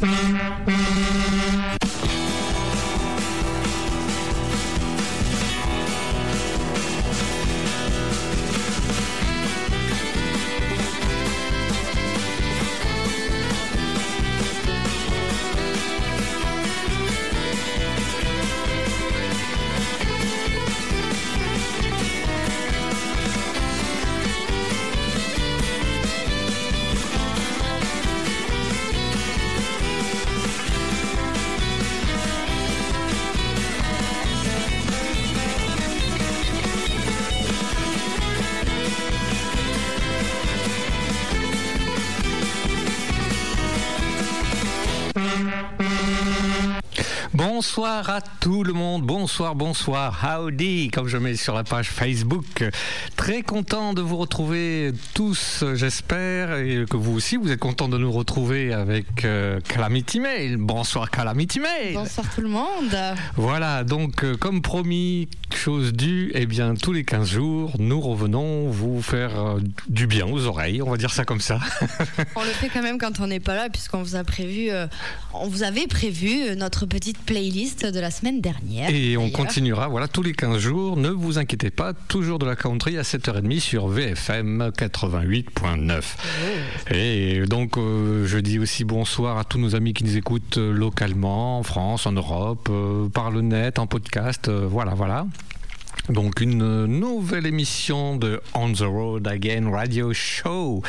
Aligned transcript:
Bye. 0.00 0.49
Bonsoir 47.70 48.10
à 48.10 48.20
tout 48.20 48.64
le 48.64 48.72
monde, 48.72 49.02
bonsoir, 49.02 49.54
bonsoir, 49.54 50.26
howdy, 50.26 50.90
comme 50.90 51.06
je 51.06 51.16
mets 51.18 51.36
sur 51.36 51.54
la 51.54 51.62
page 51.62 51.88
Facebook. 51.88 52.64
Très 53.20 53.42
content 53.42 53.92
de 53.92 54.00
vous 54.00 54.16
retrouver 54.16 54.92
tous, 55.12 55.62
j'espère, 55.74 56.56
et 56.56 56.86
que 56.88 56.96
vous 56.96 57.14
aussi, 57.14 57.36
vous 57.36 57.52
êtes 57.52 57.60
content 57.60 57.86
de 57.86 57.98
nous 57.98 58.10
retrouver 58.10 58.72
avec 58.72 59.26
euh, 59.26 59.60
Calamity 59.60 60.20
Mail. 60.20 60.56
Bonsoir 60.56 61.10
Calamity 61.10 61.60
Mail. 61.60 61.92
Bonsoir 61.92 62.26
tout 62.34 62.40
le 62.40 62.48
monde. 62.48 62.96
Voilà, 63.36 63.84
donc 63.84 64.24
euh, 64.24 64.38
comme 64.38 64.62
promis, 64.62 65.28
chose 65.54 65.92
due, 65.92 66.32
eh 66.34 66.46
bien 66.46 66.74
tous 66.74 66.94
les 66.94 67.04
15 67.04 67.28
jours, 67.28 67.72
nous 67.78 68.00
revenons 68.00 68.70
vous 68.70 69.02
faire 69.02 69.38
euh, 69.38 69.60
du 69.90 70.06
bien 70.06 70.26
aux 70.26 70.46
oreilles, 70.46 70.80
on 70.80 70.90
va 70.90 70.96
dire 70.96 71.10
ça 71.10 71.26
comme 71.26 71.42
ça. 71.42 71.60
on 72.36 72.42
le 72.42 72.48
fait 72.48 72.70
quand 72.70 72.82
même 72.82 72.96
quand 72.96 73.20
on 73.20 73.26
n'est 73.26 73.38
pas 73.38 73.54
là, 73.54 73.68
puisqu'on 73.68 74.02
vous 74.02 74.16
a 74.16 74.24
prévu, 74.24 74.70
on 75.34 75.46
vous 75.46 75.62
avait 75.62 75.86
prévu 75.86 76.56
notre 76.56 76.86
petite 76.86 77.18
playlist 77.18 77.84
de 77.84 78.00
la 78.00 78.10
semaine 78.10 78.40
dernière. 78.40 78.88
Et 78.88 79.18
on 79.18 79.28
continuera, 79.28 79.88
voilà, 79.88 80.08
tous 80.08 80.22
les 80.22 80.32
15 80.32 80.56
jours. 80.56 80.96
Ne 80.96 81.10
vous 81.10 81.36
inquiétez 81.36 81.70
pas, 81.70 81.92
toujours 81.92 82.38
de 82.38 82.46
la 82.46 82.56
country 82.56 82.96
à 82.96 83.04
7h30 83.10 83.58
sur 83.58 83.88
VFM 83.88 84.70
88.9. 84.70 86.02
Et 86.92 87.40
donc, 87.44 87.76
euh, 87.76 88.24
je 88.24 88.38
dis 88.38 88.60
aussi 88.60 88.84
bonsoir 88.84 89.36
à 89.36 89.42
tous 89.42 89.58
nos 89.58 89.74
amis 89.74 89.94
qui 89.94 90.04
nous 90.04 90.16
écoutent 90.16 90.58
euh, 90.58 90.70
localement, 90.70 91.58
en 91.58 91.64
France, 91.64 92.06
en 92.06 92.12
Europe, 92.12 92.68
euh, 92.70 93.08
par 93.08 93.32
le 93.32 93.40
net, 93.40 93.80
en 93.80 93.88
podcast. 93.88 94.48
voilà, 94.48 94.94
voilà. 94.94 95.26
Donc 96.10 96.40
une 96.40 96.86
nouvelle 96.86 97.46
émission 97.46 98.16
de 98.16 98.40
On 98.54 98.72
the 98.72 98.80
Road 98.80 99.28
Again 99.28 99.70
Radio 99.70 100.12
Show. 100.12 100.82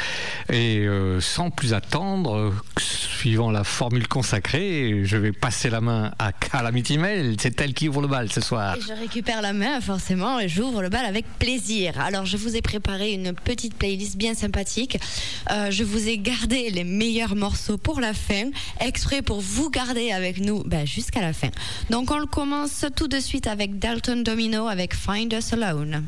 Et 0.50 0.80
euh, 0.80 1.22
sans 1.22 1.52
plus 1.52 1.76
attendre, 1.76 2.52
suivant 2.80 3.52
la 3.52 3.64
formule 3.64 4.08
consacrée, 4.08 5.02
je 5.04 5.18
vais 5.18 5.32
passer 5.32 5.70
la 5.70 5.80
main 5.80 6.12
à 6.18 6.32
Calamity 6.32 6.98
Mail. 6.98 7.36
C'est 7.40 7.62
elle 7.62 7.76
qui 7.76 7.88
ouvre 7.88 8.02
le 8.02 8.08
bal 8.08 8.32
ce 8.32 8.42
soir. 8.42 8.76
je 8.80 8.94
récupère 8.94 9.44
la 9.44 9.54
main 9.54 9.80
forcément 9.80 10.40
et 10.40 10.50
j'ouvre 10.50 10.82
le 10.82 10.90
bal 10.90 11.06
avec 11.06 11.26
plaisir. 11.38 12.00
Alors 12.00 12.26
je 12.26 12.38
vous 12.38 12.56
ai 12.56 12.64
préparé 12.64 13.14
une 13.14 13.34
petite 13.34 13.76
playlist 13.76 14.18
bien 14.18 14.34
sympathique. 14.34 14.98
Euh, 15.52 15.70
je 15.70 15.84
vous 15.84 16.08
ai 16.08 16.18
gardé 16.18 16.72
les 16.72 16.84
meilleurs 16.84 17.36
morceaux 17.36 17.78
pour 17.78 18.00
la 18.00 18.16
fin, 18.16 18.50
exprès 18.80 19.22
pour 19.22 19.40
vous 19.40 19.70
garder 19.70 20.12
avec 20.12 20.40
nous 20.40 20.64
ben, 20.64 20.88
jusqu'à 20.88 21.22
la 21.22 21.34
fin. 21.34 21.50
Donc 21.92 22.10
on 22.10 22.18
le 22.18 22.26
commence 22.26 22.86
tout 22.96 23.08
de 23.08 23.20
suite 23.20 23.46
avec 23.46 23.78
Dalton 23.78 24.24
Domino 24.24 24.68
avec 24.68 24.96
Find 25.12 25.34
Us 25.34 25.52
Alone. 25.52 26.08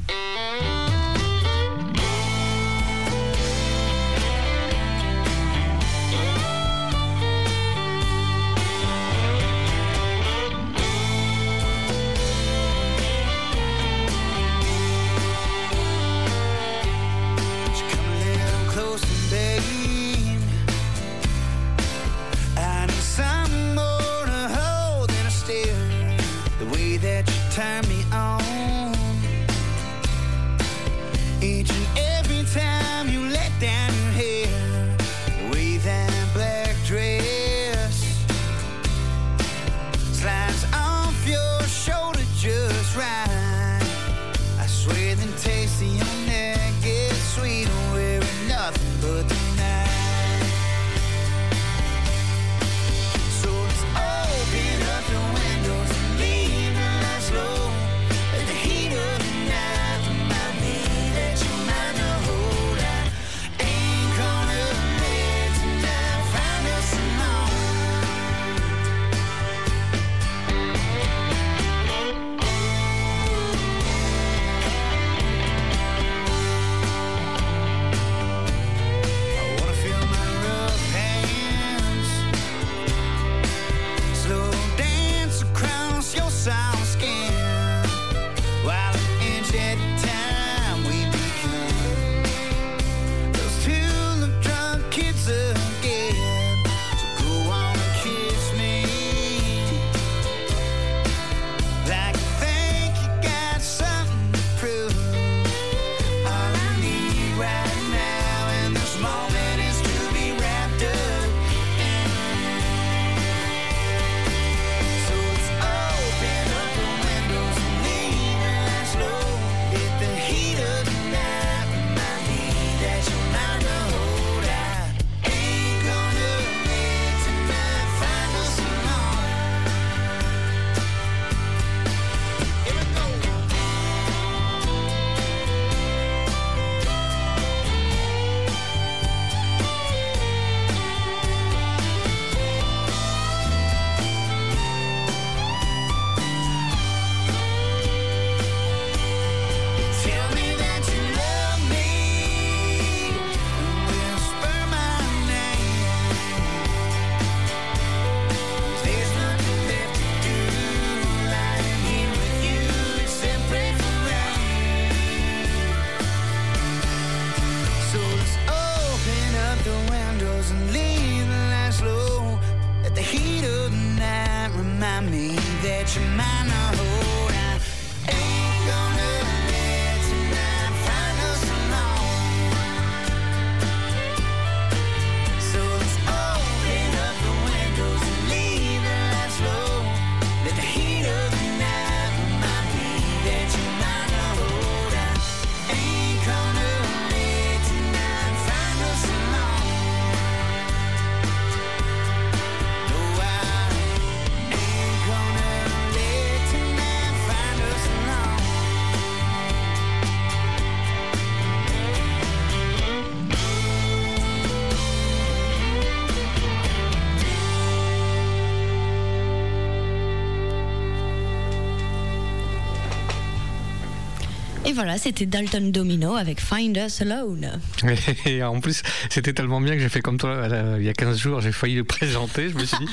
Voilà, 224.71 224.97
c'était 224.97 225.25
Dalton 225.25 225.71
Domino 225.71 226.15
avec 226.15 226.39
Find 226.39 226.75
Us 226.77 227.01
Alone. 227.01 227.59
Et 228.25 228.41
en 228.43 228.59
plus, 228.59 228.81
c'était 229.09 229.33
tellement 229.33 229.59
bien 229.59 229.73
que 229.73 229.79
j'ai 229.79 229.89
fait 229.89 230.01
comme 230.01 230.17
toi 230.17 230.47
il 230.79 230.83
y 230.83 230.89
a 230.89 230.93
15 230.93 231.17
jours, 231.17 231.41
j'ai 231.41 231.51
failli 231.51 231.75
le 231.75 231.83
présenter. 231.83 232.49
Je 232.49 232.55
me 232.55 232.65
suis 232.65 232.77
dit, 232.77 232.91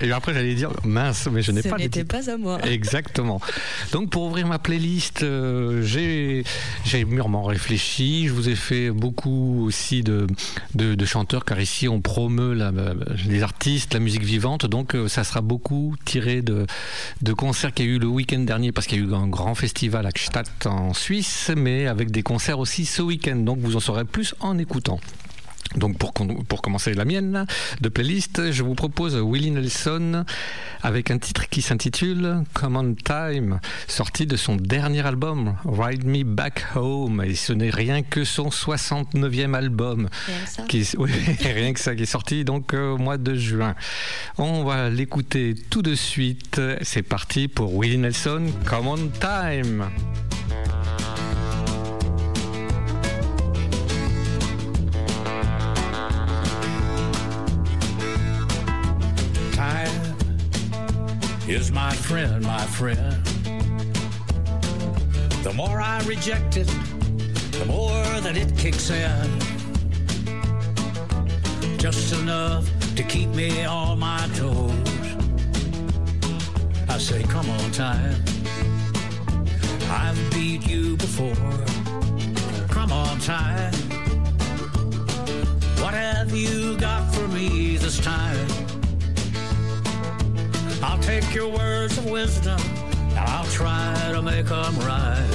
et 0.00 0.12
après 0.12 0.34
j'allais 0.34 0.54
dire 0.54 0.70
mince, 0.84 1.28
mais 1.30 1.42
je 1.42 1.52
n'ai 1.52 1.62
pas. 1.62 1.76
Ce 1.76 1.82
n'était 1.82 2.04
pas 2.04 2.30
à 2.30 2.36
moi. 2.36 2.58
Exactement. 2.66 3.40
Donc 3.92 4.10
pour 4.10 4.24
ouvrir 4.24 4.46
ma 4.46 4.58
playlist, 4.58 5.22
euh, 5.22 5.82
j'ai 5.82 7.04
mûrement 7.04 7.44
réfléchi. 7.44 8.28
Je 8.28 8.32
vous 8.32 8.48
ai 8.48 8.54
fait 8.54 8.90
beaucoup 8.90 9.64
aussi 9.66 10.02
de, 10.02 10.26
de, 10.74 11.04
chanteurs, 11.04 11.44
car 11.44 11.60
ici 11.60 11.88
on 11.88 12.00
promeut 12.00 12.54
la, 12.54 12.72
les 13.26 13.42
artistes, 13.42 13.94
la 13.94 14.00
musique 14.00 14.24
vivante. 14.24 14.66
Donc 14.66 14.94
euh, 14.94 15.08
ça 15.08 15.24
sera 15.24 15.40
beaucoup 15.40 15.94
tiré 16.04 16.42
de, 16.42 16.66
de 17.22 17.32
concerts 17.32 17.72
qu'il 17.72 17.86
y 17.86 17.88
a 17.88 17.92
eu 17.92 17.98
le 17.98 18.06
week-end 18.06 18.40
dernier, 18.40 18.72
parce 18.72 18.86
qu'il 18.86 18.98
y 18.98 19.02
a 19.02 19.04
eu 19.04 19.14
un 19.14 19.28
grand 19.28 19.54
festival 19.54 20.06
à 20.06 20.10
Gstaad 20.10 20.46
en 20.66 20.92
Suisse 20.94 21.05
mais 21.56 21.86
avec 21.86 22.10
des 22.10 22.22
concerts 22.22 22.58
aussi 22.58 22.84
ce 22.84 23.02
week-end. 23.02 23.36
Donc 23.36 23.58
vous 23.58 23.76
en 23.76 23.80
saurez 23.80 24.04
plus 24.04 24.34
en 24.40 24.58
écoutant. 24.58 24.98
Donc 25.74 25.98
pour, 25.98 26.12
pour 26.12 26.62
commencer 26.62 26.94
la 26.94 27.04
mienne 27.04 27.46
de 27.80 27.88
playlist, 27.88 28.50
je 28.50 28.62
vous 28.62 28.74
propose 28.74 29.16
Willie 29.16 29.50
Nelson 29.50 30.24
avec 30.82 31.10
un 31.10 31.18
titre 31.18 31.48
qui 31.48 31.62
s'intitule 31.62 32.44
Common 32.54 32.94
Time, 32.94 33.60
sorti 33.88 34.26
de 34.26 34.36
son 34.36 34.56
dernier 34.56 35.04
album 35.04 35.56
Ride 35.64 36.06
Me 36.06 36.22
Back 36.22 36.64
Home. 36.76 37.22
Et 37.26 37.34
ce 37.34 37.52
n'est 37.52 37.70
rien 37.70 38.02
que 38.02 38.24
son 38.24 38.48
69e 38.48 39.54
album. 39.54 40.08
Rien 40.26 40.38
que 40.44 40.50
ça. 40.50 40.62
Qui, 40.62 40.88
oui, 40.98 41.10
rien 41.40 41.72
que 41.72 41.80
ça 41.80 41.94
qui 41.94 42.04
est 42.04 42.06
sorti 42.06 42.44
donc 42.44 42.72
euh, 42.72 42.92
au 42.92 42.98
mois 42.98 43.18
de 43.18 43.34
juin. 43.34 43.74
On 44.38 44.64
va 44.64 44.88
l'écouter 44.88 45.54
tout 45.70 45.82
de 45.82 45.94
suite. 45.94 46.60
C'est 46.82 47.02
parti 47.02 47.48
pour 47.48 47.76
Willie 47.76 47.98
Nelson, 47.98 48.46
Common 48.64 49.10
Time. 49.20 49.86
Is 61.48 61.70
my 61.70 61.92
friend, 61.92 62.42
my 62.42 62.66
friend. 62.66 63.24
The 65.44 65.52
more 65.54 65.80
I 65.80 66.02
reject 66.02 66.56
it, 66.56 66.66
the 67.52 67.64
more 67.66 68.02
that 68.20 68.36
it 68.36 68.56
kicks 68.58 68.90
in. 68.90 69.30
Just 71.78 72.12
enough 72.14 72.68
to 72.96 73.02
keep 73.04 73.28
me 73.28 73.64
on 73.64 74.00
my 74.00 74.28
toes. 74.34 74.72
I 76.88 76.98
say, 76.98 77.22
come 77.22 77.48
on, 77.48 77.70
time. 77.70 78.22
I've 79.88 80.30
beat 80.32 80.66
you 80.66 80.96
before. 80.96 81.34
Come 82.68 82.90
on, 82.90 83.20
time. 83.20 83.72
What 85.80 85.94
have 85.94 86.34
you 86.34 86.76
got 86.76 87.14
for 87.14 87.28
me 87.28 87.76
this 87.76 88.00
time? 88.00 88.55
I'll 90.82 90.98
take 90.98 91.34
your 91.34 91.48
words 91.48 91.98
of 91.98 92.10
wisdom 92.10 92.60
and 92.60 93.18
I'll 93.18 93.46
try 93.46 94.10
to 94.12 94.22
make 94.22 94.46
them 94.46 94.78
right. 94.80 95.30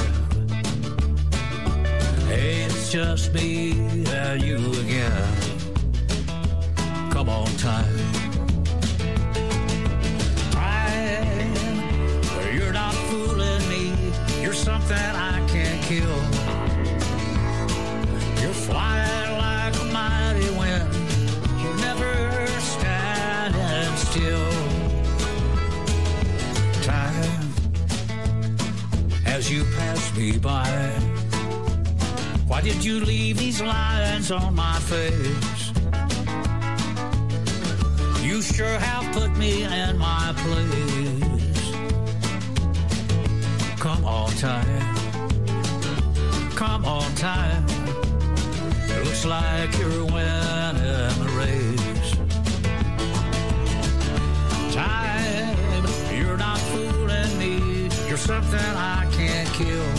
Hey, 2.28 2.64
it's 2.64 2.92
just 2.92 3.34
me 3.34 3.72
and 4.08 4.42
you 4.42 4.58
again. 4.82 5.36
Come 7.12 7.30
on, 7.30 7.48
time. 7.58 7.86
You're 12.54 12.74
not 12.74 12.94
fooling 12.94 13.68
me. 13.70 13.94
You're 14.42 14.54
something 14.54 14.98
I 14.98 15.46
can't 15.48 15.82
kill. 15.84 16.22
You're 18.42 18.54
flying 18.54 19.38
like 19.38 19.76
a 19.82 19.86
mighty 19.86 20.50
wind. 20.58 20.88
You're 21.62 21.78
never 21.78 22.48
standing 22.60 23.96
still. 23.98 24.51
As 29.42 29.50
you 29.52 29.64
pass 29.76 30.16
me 30.16 30.38
by. 30.38 30.70
Why 32.46 32.62
did 32.62 32.86
you 32.86 33.00
leave 33.00 33.38
these 33.40 33.60
lines 33.60 34.30
on 34.30 34.54
my 34.54 34.78
face? 34.92 35.64
You 38.22 38.42
sure 38.44 38.78
have 38.88 39.06
put 39.14 39.32
me 39.38 39.64
in 39.64 39.98
my 39.98 40.28
place. 40.44 41.70
Come 43.80 44.06
on, 44.06 44.30
time. 44.50 44.96
Come 46.56 46.86
on, 46.86 47.10
time. 47.16 47.66
It 48.94 49.00
looks 49.06 49.26
like 49.26 49.72
you're 49.80 50.06
winning 50.16 51.18
the 51.24 51.30
race. 51.42 52.12
Time, 54.76 55.84
you're 56.16 56.38
not 56.38 56.60
fooling 56.72 57.34
me. 57.40 57.90
You're 58.08 58.18
something 58.18 58.60
I 58.60 59.08
can't 59.14 59.21
kill. 59.64 59.90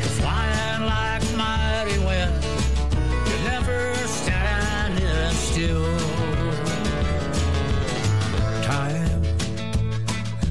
You're 0.00 0.14
flying 0.20 0.82
like 0.94 1.24
mighty 1.36 1.98
wind. 2.08 2.34
You're 3.26 3.44
never 3.52 3.94
standing 4.06 5.34
still. 5.50 5.86
Time, 8.62 9.22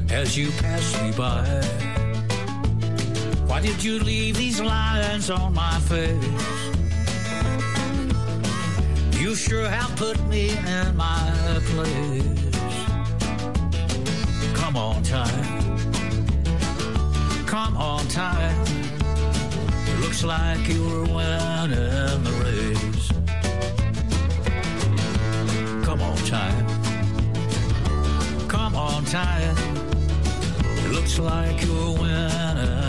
as 0.10 0.38
you 0.38 0.52
pass 0.64 0.86
me 1.02 1.12
by, 1.12 1.44
why 3.48 3.62
did 3.62 3.84
you 3.84 4.00
leave 4.00 4.38
these 4.38 4.62
lines 4.62 5.30
on 5.30 5.54
my 5.54 5.80
face? 5.92 6.42
You 9.20 9.36
sure 9.36 9.68
have 9.68 9.96
put 9.96 10.18
me 10.28 10.52
in 10.52 10.96
my 10.96 11.34
place. 11.72 12.56
Come 14.54 14.78
on, 14.78 15.04
time 15.04 15.75
come 17.56 17.78
on 17.78 18.06
time. 18.10 18.62
It 19.88 20.00
looks 20.02 20.26
like 20.26 20.68
you're 20.68 21.04
winning 21.04 22.24
the 22.28 22.34
race. 22.44 23.08
Come 25.86 26.02
on 26.02 26.18
time. 26.18 26.66
Come 28.50 28.76
on 28.76 29.06
time. 29.06 29.56
It 30.84 30.92
looks 30.92 31.18
like 31.18 31.62
you're 31.66 31.94
winning 31.98 32.85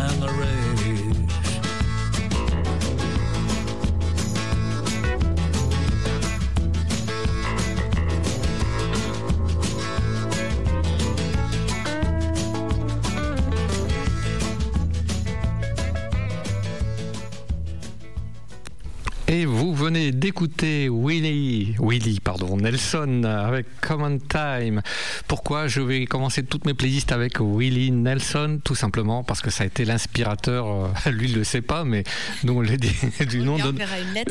d'écouter 20.26 20.88
Willy, 20.90 21.76
Willy, 21.78 22.18
pardon, 22.18 22.56
Nelson 22.56 23.23
avec 23.23 23.64
Common 23.80 24.18
Time. 24.18 24.83
Pourquoi 25.28 25.68
je 25.68 25.80
vais 25.80 26.04
commencer 26.06 26.42
toutes 26.42 26.64
mes 26.64 26.75
playlists 26.75 27.12
avec 27.12 27.38
Willy 27.40 27.92
Nelson? 27.92 28.59
Tout 28.64 28.75
simplement 28.75 29.23
parce 29.23 29.40
que 29.40 29.50
ça 29.50 29.62
a 29.62 29.68
été 29.68 29.85
l'inspirateur. 29.85 30.66
euh, 30.66 31.11
Lui, 31.12 31.28
il 31.28 31.37
le 31.37 31.45
sait 31.45 31.61
pas, 31.61 31.85
mais 31.85 32.02
nous 32.42 32.54
on 32.54 32.61
l'a 32.61 32.76
dit 32.76 32.92
du 33.28 33.38
nom 33.38 33.56
de. 33.56 33.73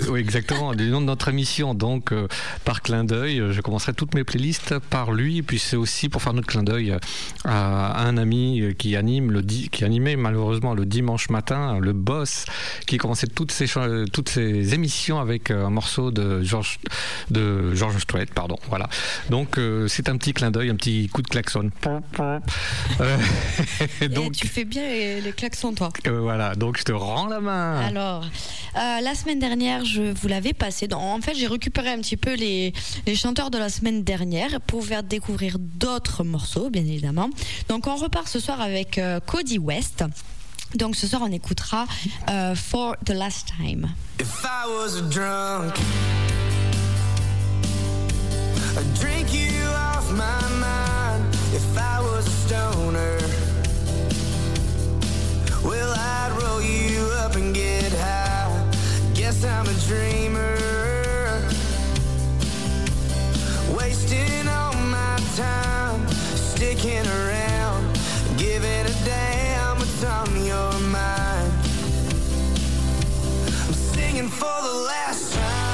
Oui, 0.10 0.20
exactement, 0.20 0.74
du 0.74 0.90
nom 0.90 1.00
de 1.00 1.06
notre 1.06 1.30
émission. 1.30 1.74
Donc, 1.74 2.12
euh, 2.12 2.28
par 2.66 2.82
clin 2.82 3.06
d'œil, 3.06 3.42
je 3.52 3.62
commencerai 3.62 3.94
toutes 3.94 4.16
mes 4.16 4.25
playlists 4.25 4.78
par 4.80 5.14
lui. 5.14 5.38
Et 5.38 5.44
puis, 5.44 5.60
c'est 5.60 5.78
aussi 5.78 6.10
pour 6.10 6.22
faire 6.22 6.34
notre 6.34 6.48
clin 6.48 6.64
d'œil 6.64 6.94
à 7.46 8.06
un 8.06 8.18
ami 8.18 8.62
qui 8.78 8.98
anime 8.98 9.32
le 9.32 9.42
qui 9.44 9.86
animait 9.86 10.18
malheureusement 10.18 10.74
le 10.74 10.86
dimanche 10.86 11.30
matin, 11.30 11.80
le 11.80 11.94
boss, 11.94 12.44
qui 12.86 12.98
commençait 12.98 13.28
toutes 13.28 13.54
ses 13.54 13.68
toutes 14.12 14.28
ses 14.28 14.74
émissions 14.74 15.20
avec 15.20 15.52
euh, 15.52 15.66
un 15.66 15.70
morceau 15.70 15.85
de 16.12 16.42
George 16.44 16.80
de 17.30 17.74
George 17.75 17.98
Strait, 18.00 18.25
pardon. 18.27 18.58
Voilà. 18.70 18.88
Donc, 19.30 19.58
euh, 19.58 19.88
c'est 19.88 20.10
un 20.10 20.18
petit 20.18 20.34
clin 20.34 20.51
d'œil, 20.51 20.70
un 20.70 20.75
petit 20.75 21.08
coup 21.10 21.22
de 21.22 21.27
klaxon. 21.27 21.70
Euh, 23.01 23.18
Et 24.01 24.08
donc, 24.08 24.34
tu 24.34 24.48
fais 24.48 24.63
bien 24.65 24.84
les, 24.88 25.22
les 25.22 25.32
klaxons, 25.32 25.74
toi. 25.74 25.89
euh, 26.08 26.20
voilà. 26.20 26.56
Donc, 26.56 26.77
je 26.77 26.84
te 26.84 26.92
rends 26.92 27.27
la 27.27 27.39
main. 27.39 27.80
Alors, 27.82 28.25
la 28.75 29.15
semaine 29.15 29.39
dernière, 29.39 29.84
je 29.86 30.01
vous 30.13 30.27
l'avais 30.27 30.54
passé. 30.54 30.88
Donc, 30.88 31.01
en 31.01 31.20
fait, 31.22 31.34
j'ai 31.36 31.48
récupéré 31.48 31.89
un 31.89 31.98
petit 32.00 32.18
peu 32.18 32.34
les, 32.36 32.74
les 33.06 33.15
chanteurs 33.15 33.51
de 33.51 33.58
la 33.58 33.70
semaine 33.70 34.04
dernière 34.04 34.62
pour 34.62 34.82
vous 34.82 34.88
faire 34.88 35.04
découvrir 35.04 35.58
d'autres 35.60 36.24
morceaux, 36.24 36.70
bien 36.70 36.84
évidemment. 36.86 37.30
Donc, 37.70 37.88
on 37.88 37.96
repart 37.96 38.27
ce 38.27 38.39
soir 38.39 38.62
avec 38.62 39.00
Cody 39.25 39.60
West. 39.60 40.04
Donc, 40.75 40.96
ce 40.98 41.08
soir, 41.08 41.22
on 41.24 41.32
écoutera 41.32 41.88
euh, 42.29 42.53
For 42.53 42.96
the 43.05 43.12
Last 43.12 43.48
Time. 43.48 43.88
If 44.20 44.44
I 44.46 44.67
was 44.67 45.01
drunk, 45.10 45.74
I'd 48.77 49.00
drink 49.00 49.34
you 49.34 49.63
off 49.70 50.12
my 50.12 50.41
mind. 50.60 51.24
If 51.53 51.77
I 51.77 52.01
was 52.01 52.27
a 52.27 52.32
stoner, 52.46 53.17
well, 55.63 55.94
I'd 55.96 56.32
roll 56.41 56.62
you 56.62 57.05
up 57.24 57.36
and 57.36 57.53
get 57.55 57.94
high. 57.94 58.51
Guess 59.13 59.46
I'm 59.46 59.67
a 59.67 59.74
dreamer, 59.88 60.58
wasting 63.77 64.48
all 64.50 64.74
my 64.74 65.20
time, 65.38 66.05
sticking 66.36 67.08
around, 67.08 67.54
your 70.34 70.79
mind. 70.79 71.53
I'm 73.62 73.74
singing 73.74 74.29
for 74.29 74.58
the 74.62 74.75
last 74.88 75.34
time. 75.34 75.64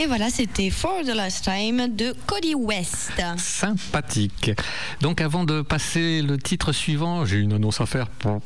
Et 0.00 0.06
voilà, 0.06 0.30
c'était 0.30 0.70
For 0.70 1.00
the 1.04 1.08
Last 1.14 1.42
Time 1.44 1.88
de 1.94 2.14
Cody 2.26 2.54
West. 2.54 3.10
sympathique. 3.36 4.52
Donc 5.00 5.20
avant 5.20 5.42
de 5.42 5.60
passer 5.60 6.22
le 6.22 6.38
titre 6.38 6.70
suivant, 6.72 7.24
j'ai 7.24 7.38
une 7.38 7.52
annonce 7.52 7.80
à 7.80 7.86
faire. 7.86 8.06
Non, 8.24 8.40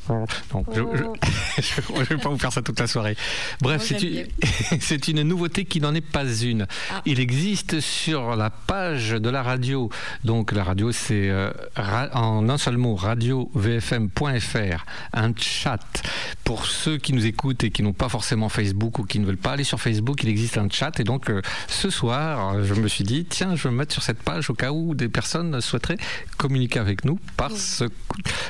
je 0.73 0.81
ne 0.81 2.05
vais 2.09 2.17
pas 2.17 2.31
vous 2.31 2.39
faire 2.39 2.53
ça 2.55 2.63
toute 2.63 2.81
la 2.81 2.87
soirée. 2.87 3.17
Bref, 3.61 3.83
c'est 3.85 4.03
une, 4.03 4.27
c'est 4.81 5.09
une 5.09 5.23
nouveauté 5.25 5.67
qui 5.67 5.81
n'en 5.83 5.95
est 5.95 6.01
pas 6.01 6.25
une. 6.25 6.67
Ah. 6.91 7.03
Il 7.05 7.21
existe 7.21 7.81
sur 7.81 8.35
la 8.35 8.49
page 8.49 9.11
de 9.11 9.29
la 9.29 9.43
radio, 9.43 9.91
donc 10.25 10.53
la 10.53 10.65
radio 10.65 10.91
c'est 10.91 11.29
euh, 11.29 11.51
ra- 11.77 12.09
en 12.15 12.49
un 12.49 12.57
seul 12.57 12.79
mot, 12.79 12.95
radio-vfm.fr, 12.95 14.85
un 15.13 15.33
chat. 15.37 16.03
Pour 16.45 16.65
ceux 16.67 16.97
qui 16.97 17.13
nous 17.13 17.27
écoutent 17.27 17.63
et 17.65 17.71
qui 17.71 17.83
n'ont 17.83 17.93
pas 17.93 18.09
forcément 18.09 18.49
Facebook 18.49 18.99
ou 18.99 19.05
qui 19.05 19.19
ne 19.19 19.27
veulent 19.27 19.37
pas 19.37 19.53
aller 19.53 19.65
sur 19.65 19.81
Facebook, 19.81 20.23
il 20.23 20.29
existe 20.31 20.57
un 20.59 20.69
chat 20.71 20.99
et 20.99 21.05
donc 21.05 21.29
euh, 21.31 21.41
ce 21.69 21.91
soir, 21.91 22.63
je 22.65 22.75
me 22.75 22.89
suis 22.89 23.05
dit, 23.05 23.25
tiens, 23.29 23.57
je 23.57 23.65
vais 23.65 23.71
me 23.71 23.77
mettre 23.79 23.93
sur 23.93 24.03
cette 24.03 24.23
page 24.23 24.51
au 24.51 24.55
cas 24.55 24.73
où 24.73 24.95
des 24.95 25.09
personnes 25.09 25.61
souhaiteraient 25.61 25.99
communiquer 26.37 26.79
avec 26.79 27.05
nous 27.05 27.19
par 27.37 27.51
ce, 27.53 27.85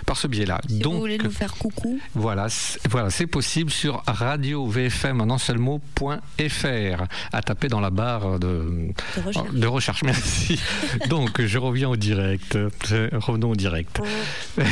par 0.06 0.16
ce 0.16 0.26
biais-là. 0.26 0.61
Si 0.68 0.78
Donc, 0.78 0.94
vous 0.94 1.00
voulez 1.00 1.18
nous 1.18 1.30
faire 1.30 1.54
coucou. 1.54 1.99
voilà, 2.14 2.49
c'est- 2.49 2.80
voilà, 2.90 3.11
c'est 3.11 3.26
possible 3.26 3.71
sur 3.71 4.02
radio 4.06 4.66
VFM 4.66 5.21
en 5.21 5.35
un 5.35 5.38
seul 5.38 5.59
mot.fr 5.59 7.04
à 7.32 7.42
taper 7.42 7.68
dans 7.68 7.80
la 7.80 7.90
barre 7.90 8.38
de, 8.38 8.88
De 9.16 9.23
recherche. 9.25 9.50
de 9.52 9.66
recherche. 9.66 10.02
Merci. 10.04 10.61
Donc, 11.09 11.40
je 11.44 11.59
reviens 11.59 11.88
au 11.88 11.97
direct. 11.97 12.56
Euh, 12.56 13.09
Revenons 13.12 13.50
au 13.50 13.56
direct. 13.56 14.00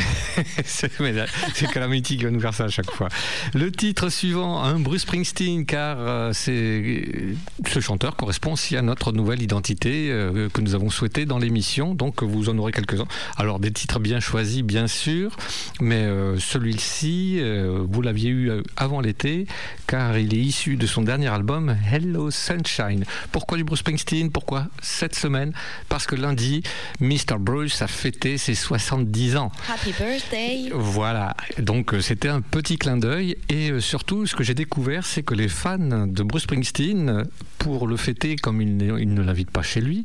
c'est 0.64 0.98
là, 1.00 1.26
c'est 1.54 1.70
Calamity 1.70 2.16
qui 2.16 2.24
va 2.24 2.30
nous 2.30 2.40
faire 2.40 2.54
ça 2.54 2.64
à 2.64 2.68
chaque 2.68 2.90
fois. 2.90 3.08
Le 3.54 3.70
titre 3.72 4.08
suivant, 4.08 4.62
un 4.62 4.78
Bruce 4.78 5.02
Springsteen, 5.02 5.64
car 5.66 5.96
euh, 5.98 6.30
c'est 6.32 7.34
ce 7.66 7.80
chanteur 7.80 8.09
correspond 8.16 8.52
aussi 8.52 8.76
à 8.76 8.82
notre 8.82 9.12
nouvelle 9.12 9.42
identité 9.42 10.10
euh, 10.10 10.48
que 10.48 10.60
nous 10.60 10.74
avons 10.74 10.90
souhaité 10.90 11.26
dans 11.26 11.38
l'émission. 11.38 11.94
Donc 11.94 12.22
vous 12.22 12.48
en 12.48 12.58
aurez 12.58 12.72
quelques-uns. 12.72 13.06
Alors 13.36 13.58
des 13.58 13.70
titres 13.70 13.98
bien 13.98 14.20
choisis, 14.20 14.62
bien 14.62 14.86
sûr, 14.86 15.36
mais 15.80 16.02
euh, 16.02 16.38
celui-ci, 16.38 17.38
euh, 17.40 17.84
vous 17.88 18.02
l'aviez 18.02 18.30
eu 18.30 18.50
avant 18.76 19.00
l'été, 19.00 19.46
car 19.86 20.18
il 20.18 20.34
est 20.34 20.40
issu 20.40 20.76
de 20.76 20.86
son 20.86 21.02
dernier 21.02 21.28
album 21.28 21.76
Hello 21.90 22.30
Sunshine. 22.30 23.04
Pourquoi 23.32 23.58
du 23.58 23.64
Bruce 23.64 23.80
Springsteen? 23.80 24.30
Pourquoi 24.30 24.66
cette 24.82 25.14
semaine? 25.14 25.52
Parce 25.88 26.06
que 26.06 26.16
lundi, 26.16 26.62
Mr. 27.00 27.38
Bruce 27.38 27.82
a 27.82 27.86
fêté 27.86 28.38
ses 28.38 28.54
70 28.54 29.36
ans. 29.36 29.52
Happy 29.68 29.92
birthday. 29.92 30.70
Voilà, 30.74 31.36
donc 31.58 31.94
c'était 32.00 32.28
un 32.28 32.40
petit 32.40 32.78
clin 32.78 32.96
d'œil 32.96 33.36
et 33.48 33.80
surtout 33.80 34.26
ce 34.26 34.34
que 34.34 34.44
j'ai 34.44 34.54
découvert 34.54 35.04
c'est 35.04 35.22
que 35.22 35.34
les 35.34 35.48
fans 35.48 35.78
de 35.78 36.22
Bruce 36.22 36.42
Springsteen, 36.44 37.24
pour 37.58 37.86
le 37.86 37.96
fêter 38.00 38.36
comme 38.36 38.60
il, 38.60 38.76
ne 38.76 39.22
l'invite 39.22 39.50
pas 39.50 39.62
chez 39.62 39.80
lui, 39.80 40.04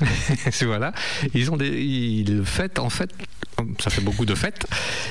voilà, 0.62 0.92
ils 1.34 1.50
ont 1.50 1.56
des, 1.56 1.68
ils 1.68 2.44
fêtent 2.44 2.78
en 2.78 2.90
fait, 2.90 3.10
ça 3.78 3.90
fait 3.90 4.02
beaucoup 4.02 4.26
de 4.26 4.34
fêtes, 4.34 4.66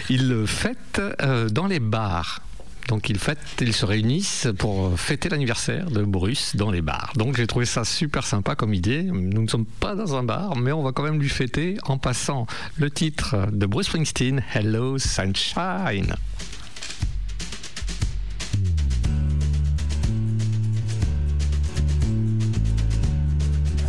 ils 0.09 0.27
le 0.27 0.45
fêtent 0.45 1.01
euh, 1.21 1.49
dans 1.49 1.67
les 1.67 1.79
bars. 1.79 2.41
Donc 2.87 3.07
ils, 3.11 3.19
fêtent, 3.19 3.37
ils 3.61 3.73
se 3.73 3.85
réunissent 3.85 4.47
pour 4.57 4.99
fêter 4.99 5.29
l'anniversaire 5.29 5.91
de 5.91 6.01
Bruce 6.01 6.55
dans 6.55 6.71
les 6.71 6.81
bars. 6.81 7.13
Donc 7.15 7.37
j'ai 7.37 7.45
trouvé 7.45 7.67
ça 7.67 7.85
super 7.85 8.25
sympa 8.25 8.55
comme 8.55 8.73
idée. 8.73 9.03
Nous 9.03 9.43
ne 9.43 9.47
sommes 9.47 9.67
pas 9.67 9.93
dans 9.93 10.15
un 10.15 10.23
bar, 10.23 10.55
mais 10.55 10.71
on 10.71 10.81
va 10.81 10.91
quand 10.91 11.03
même 11.03 11.19
lui 11.19 11.29
fêter 11.29 11.77
en 11.83 11.99
passant 11.99 12.47
le 12.77 12.89
titre 12.89 13.35
de 13.51 13.67
Bruce 13.67 13.85
Springsteen, 13.85 14.43
Hello 14.55 14.97
Sunshine. 14.97 16.15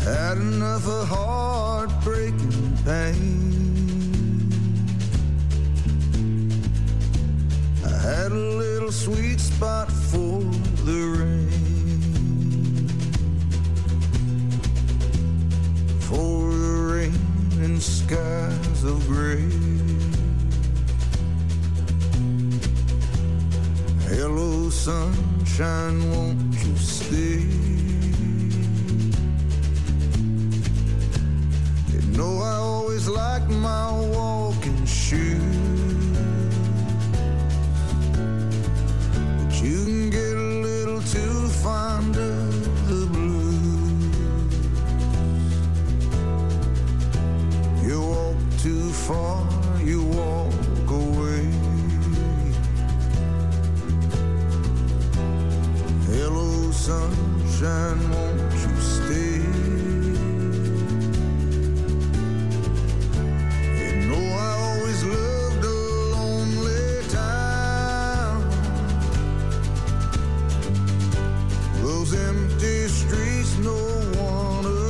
Had 0.04 0.38
enough 0.38 0.86
of 0.88 1.08
heartbreaking 1.08 2.78
pain. 2.84 4.50
I 7.84 7.88
had 7.88 8.32
a 8.32 8.34
little 8.34 8.92
sweet 8.92 9.38
spot 9.38 9.92
for 9.92 10.40
the 10.88 11.00
rain. 11.18 11.48
For 16.00 16.50
the 16.50 16.76
rain 16.94 17.62
and 17.62 17.80
skies 17.82 18.84
of 18.84 19.06
gray. 19.06 19.50
Hello, 24.08 24.70
sunshine, 24.70 26.10
won't 26.10 26.54
you 26.64 26.76
stay? 26.76 27.89
You 32.00 32.16
know 32.16 32.38
I 32.38 32.54
always 32.54 33.06
like 33.08 33.46
my 33.48 33.92
walking 33.92 34.86
shoes. 34.86 36.16
But 39.36 39.62
you 39.62 39.84
can 39.84 40.08
get 40.08 40.34
a 40.34 40.50
little 40.66 41.02
too 41.02 41.48
fond 41.62 42.16
of 42.16 42.88
the 42.88 43.06
blues. 43.12 44.16
You 47.86 48.00
walk 48.00 48.38
too 48.62 48.88
far, 49.06 49.46
you 49.82 50.02
walk 50.02 50.90
away. 50.90 51.50
Hello, 56.06 56.70
sunshine, 56.70 58.10
won't 58.10 58.52
you 58.54 58.76
stay? 58.80 59.39
Empty 72.14 72.88
streets, 72.88 73.58
no 73.58 73.76
one 74.20 74.89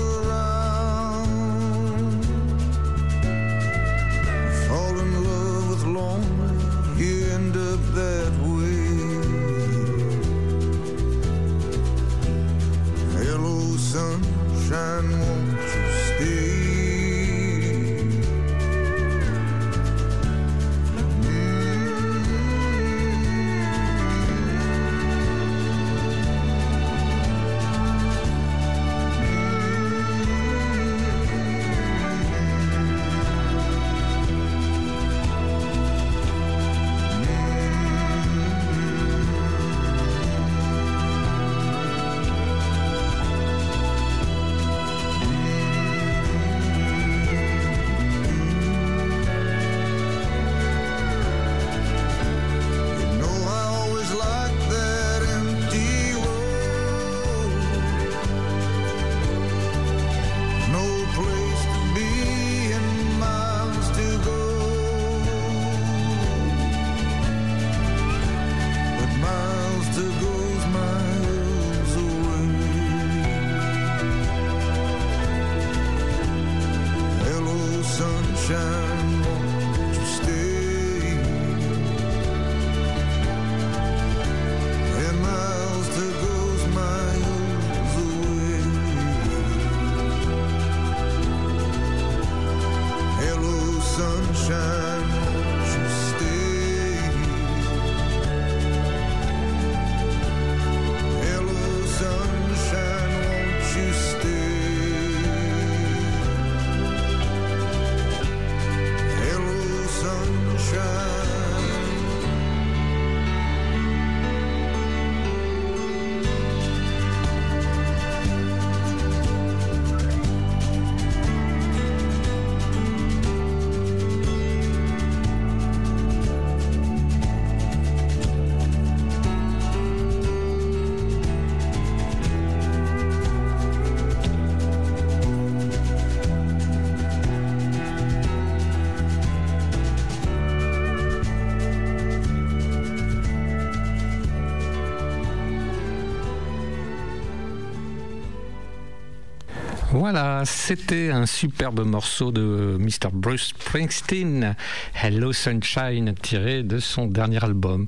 Voilà, 150.12 150.42
c'était 150.44 151.10
un 151.10 151.24
superbe 151.24 151.86
morceau 151.86 152.32
de 152.32 152.76
Mr. 152.80 153.10
Bruce 153.12 153.54
Springsteen, 153.56 154.56
Hello 155.00 155.32
Sunshine, 155.32 156.14
tiré 156.20 156.64
de 156.64 156.80
son 156.80 157.06
dernier 157.06 157.44
album. 157.44 157.86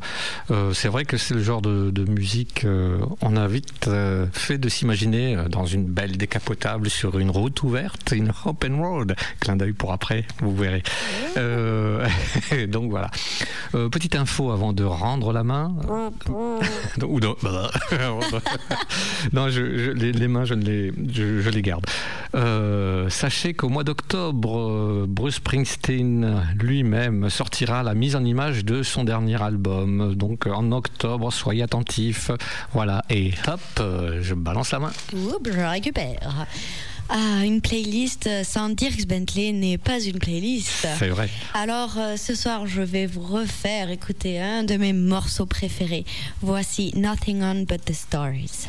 Euh, 0.53 0.73
c'est 0.73 0.87
vrai 0.87 1.05
que 1.05 1.17
c'est 1.17 1.35
le 1.35 1.43
genre 1.43 1.63
de, 1.63 2.05
musique, 2.05 2.65
euh, 2.65 3.01
on 3.23 3.35
a 3.35 3.49
vite 3.49 3.89
euh, 3.89 4.27
fait 4.31 4.57
de 4.57 4.69
s'imaginer 4.69 5.37
dans 5.51 5.67
une 5.67 5.85
belle 5.85 6.17
décapotable 6.17 6.91
sur 6.91 7.19
une 7.19 7.31
route 7.31 7.61
ouverte, 7.65 8.13
une 8.15 8.31
open 8.45 8.81
road. 8.81 9.17
Clin 9.41 9.57
d'œil 9.57 9.73
pour 9.73 9.93
après, 9.93 10.25
vous 10.39 10.55
verrez. 10.55 10.85
donc 12.69 12.89
voilà. 12.89 13.11
petite 13.73 14.15
info 14.15 14.53
avant 14.53 14.73
de 14.73 14.85
rendre 14.85 15.33
la 15.33 15.43
main. 15.43 15.75
Ou 17.03 17.19
non, 17.19 17.35
non 19.33 19.49
je, 19.49 19.91
les, 19.91 20.29
mains, 20.29 20.45
je, 20.45 20.55
les, 20.55 20.93
je 21.13 21.49
les 21.49 21.63
garde. 21.63 21.85
Euh, 22.35 23.09
sachez 23.11 23.55
qu'au 23.55 23.69
mois 23.69 23.85
d'octobre, 23.85 24.59
euh, 24.59 25.07
Bruce 25.09 25.37
Springsteen 25.37 26.43
lui-même 26.59 27.29
sortira 27.29 27.83
la 27.83 27.95
mise 27.95 28.17
en 28.17 28.25
image 28.25 28.65
de 28.65 28.83
son 28.83 29.05
dernier 29.05 29.43
album. 29.43 30.15
Donc 30.15 30.47
en 30.47 30.73
octobre, 30.73 31.33
soyez 31.33 31.63
attentifs. 31.63 32.31
Voilà, 32.73 33.03
et 33.11 33.33
hop, 33.47 33.61
euh, 33.81 34.21
je 34.23 34.35
balance 34.35 34.71
la 34.73 34.79
main. 34.79 34.93
Oups, 35.13 35.51
je 35.53 35.61
récupère. 35.61 36.47
Ah, 37.09 37.45
une 37.45 37.61
playlist 37.61 38.29
sans 38.45 38.71
Dirks 38.71 39.07
Bentley 39.07 39.53
n'est 39.53 39.77
pas 39.77 40.01
une 40.01 40.19
playlist. 40.19 40.87
C'est 40.99 41.09
vrai. 41.09 41.29
Alors 41.53 41.99
ce 42.17 42.35
soir, 42.35 42.67
je 42.67 42.81
vais 42.81 43.05
vous 43.07 43.21
refaire 43.21 43.91
écouter 43.91 44.41
un 44.41 44.63
de 44.63 44.77
mes 44.77 44.95
morceaux 44.95 45.45
préférés. 45.45 46.07
Voici 46.41 46.93
Nothing 46.97 47.43
on 47.43 47.65
But 47.65 47.85
the 47.85 47.93
Stories. 47.93 48.69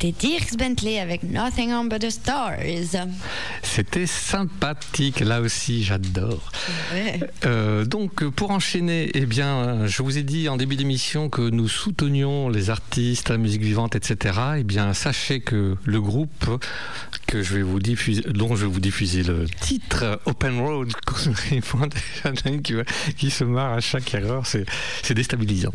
C'était 0.00 0.28
Dirks 0.28 0.56
Bentley 0.56 0.98
avec 0.98 1.22
Nothing 1.24 1.72
on 1.72 1.84
But 1.84 2.00
the 2.00 2.08
Stars. 2.08 2.56
C'était 3.62 4.06
sympathique, 4.06 5.20
là 5.20 5.42
aussi, 5.42 5.84
j'adore. 5.84 6.50
Euh, 7.44 7.84
donc, 7.84 8.24
pour 8.30 8.50
enchaîner, 8.50 9.10
eh 9.12 9.26
bien, 9.26 9.86
je 9.86 10.02
vous 10.02 10.16
ai 10.16 10.22
dit 10.22 10.48
en 10.48 10.56
début 10.56 10.76
d'émission 10.76 11.28
que 11.28 11.42
nous 11.42 11.68
soutenions 11.68 12.48
les 12.48 12.70
artistes, 12.70 13.28
la 13.28 13.36
musique 13.36 13.60
vivante, 13.60 13.94
etc. 13.94 14.38
Eh 14.60 14.64
bien, 14.64 14.94
sachez 14.94 15.40
que 15.40 15.76
le 15.84 16.00
groupe 16.00 16.48
que 17.30 17.44
je 17.44 17.54
vais 17.54 17.62
vous 17.62 17.78
diffuser, 17.78 18.22
dont 18.22 18.56
je 18.56 18.66
vais 18.66 18.72
vous 18.72 18.80
diffuser 18.80 19.22
le 19.22 19.46
titre 19.60 20.20
Open 20.24 20.58
Road, 20.58 20.90
qui, 22.64 22.74
qui 23.16 23.30
se 23.30 23.44
marre 23.44 23.74
à 23.74 23.80
chaque 23.80 24.12
erreur, 24.14 24.46
c'est 24.46 24.66
déstabilisant. 25.14 25.70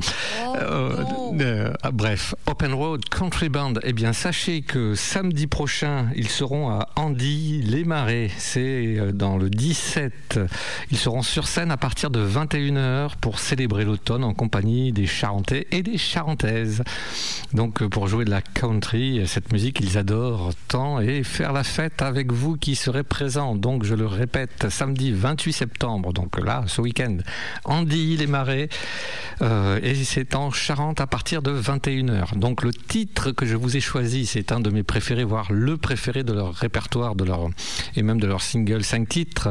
Oh, 0.46 0.54
euh, 0.58 1.04
euh, 1.40 1.74
bref, 1.94 2.36
Open 2.46 2.74
Road 2.74 3.08
Country 3.08 3.48
Band, 3.48 3.76
eh 3.84 3.94
bien, 3.94 4.12
sachez 4.12 4.64
que 4.64 4.96
samedi 4.96 5.48
prochain, 5.48 6.08
ils 6.18 6.28
seront 6.28 6.70
à 6.70 6.90
Andy 6.98 7.62
les 7.62 7.86
Marais. 7.86 8.30
C'est 8.38 8.98
euh, 8.98 9.14
dans 9.14 9.38
le 9.38 9.50
17. 9.50 10.40
Ils 10.92 10.98
seront 10.98 11.22
sur 11.22 11.48
scène 11.48 11.72
à 11.72 11.78
partir 11.78 12.10
de 12.10 12.20
21h 12.28 13.12
pour 13.22 13.40
célébrer 13.40 13.86
l'automne 13.86 14.26
en 14.26 14.34
compagnie 14.34 14.92
des 14.92 15.08
Charentais 15.08 15.68
et 15.72 15.84
des 15.84 15.98
Charentaises. 15.98 16.84
Donc, 17.54 17.82
pour 17.88 18.10
jouer 18.10 18.26
de 18.26 18.32
la 18.32 18.42
country, 18.42 19.22
cette 19.26 19.54
musique, 19.54 19.80
ils 19.80 19.98
adorent 19.98 20.52
tant 20.68 21.00
et 21.00 21.24
faire 21.24 21.45
la 21.54 21.64
fête 21.64 22.02
avec 22.02 22.32
vous 22.32 22.58
qui 22.58 22.76
serez 22.76 23.04
présents. 23.04 23.56
Donc, 23.56 23.84
je 23.84 23.96
le 23.96 24.06
répète, 24.06 24.68
samedi 24.70 25.12
28 25.12 25.54
septembre, 25.54 26.14
donc 26.14 26.40
là, 26.40 26.64
ce 26.68 26.82
week-end, 26.82 27.18
Andy 27.66 28.18
les 28.18 28.28
Marais. 28.28 28.70
et 29.42 29.96
c'est 30.04 30.36
en 30.36 30.52
Charente 30.52 31.02
à 31.02 31.08
partir 31.08 31.42
de 31.42 31.52
21h. 31.52 32.38
Donc, 32.38 32.64
le 32.64 32.72
titre 32.74 33.32
que 33.32 33.46
je 33.46 33.56
vous 33.56 33.78
ai 33.78 33.82
choisi, 33.82 34.26
c'est 34.26 34.52
un 34.52 34.60
de 34.60 34.70
mes 34.70 34.84
préférés, 34.84 35.24
voire 35.24 35.52
le 35.52 35.78
préféré 35.78 36.24
de 36.24 36.34
leur 36.34 36.54
répertoire 36.54 37.16
de 37.16 37.24
leur, 37.24 37.50
et 37.96 38.02
même 38.02 38.20
de 38.20 38.28
leur 38.28 38.42
single 38.42 38.84
5 38.84 39.08
titres, 39.08 39.50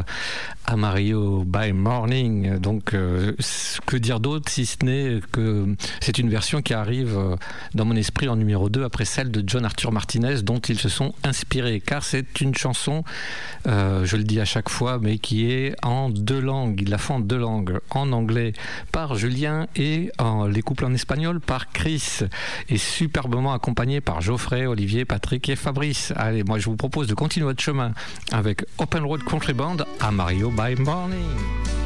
Amario 0.66 1.44
by 1.44 1.72
Morning. 1.72 2.58
Donc, 2.58 2.94
euh, 2.94 3.32
que 3.86 3.96
dire 3.96 4.20
d'autre 4.20 4.50
si 4.50 4.66
ce 4.66 4.84
n'est 4.84 5.20
que 5.32 5.74
c'est 6.00 6.18
une 6.18 6.30
version 6.30 6.62
qui 6.62 6.74
arrive 6.74 7.16
euh, 7.16 7.36
dans 7.74 7.84
mon 7.84 7.96
esprit 7.96 8.28
en 8.28 8.36
numéro 8.36 8.68
2 8.68 8.84
après 8.84 9.04
celle 9.04 9.30
de 9.30 9.44
John 9.46 9.64
Arthur 9.64 9.92
Martinez 9.92 10.42
dont 10.42 10.58
ils 10.58 10.78
se 10.78 10.88
sont 10.88 11.14
inspirés. 11.22 11.80
Car 11.86 12.04
c'est 12.04 12.40
une 12.40 12.54
chanson, 12.54 13.04
euh, 13.66 14.04
je 14.04 14.16
le 14.16 14.24
dis 14.24 14.40
à 14.40 14.44
chaque 14.44 14.68
fois, 14.68 14.98
mais 15.00 15.18
qui 15.18 15.50
est 15.50 15.74
en 15.82 16.08
deux 16.10 16.40
langues. 16.40 16.80
Ils 16.80 16.90
la 16.90 16.98
font 16.98 17.16
en 17.16 17.20
deux 17.20 17.38
langues, 17.38 17.78
en 17.90 18.12
anglais 18.12 18.52
par 18.92 19.14
Julien 19.14 19.66
et 19.76 20.10
les 20.48 20.62
couples 20.62 20.84
en 20.84 20.94
espagnol 20.94 21.40
par 21.40 21.70
Chris. 21.72 22.20
Et 22.68 22.78
superbement 22.78 23.52
accompagné 23.52 24.00
par 24.00 24.20
Geoffrey, 24.20 24.66
Olivier, 24.66 25.04
Patrick 25.04 25.48
et 25.48 25.56
Fabrice. 25.56 26.12
Allez, 26.16 26.42
moi 26.44 26.58
je 26.58 26.66
vous 26.66 26.76
propose 26.76 27.06
de 27.06 27.14
continuer 27.14 27.46
votre 27.46 27.62
chemin 27.62 27.92
avec 28.32 28.64
Open 28.78 29.04
Road 29.04 29.22
Country 29.24 29.52
Band 29.52 29.76
à 30.00 30.10
Mario 30.10 30.50
by 30.50 30.80
Morning. 30.80 31.83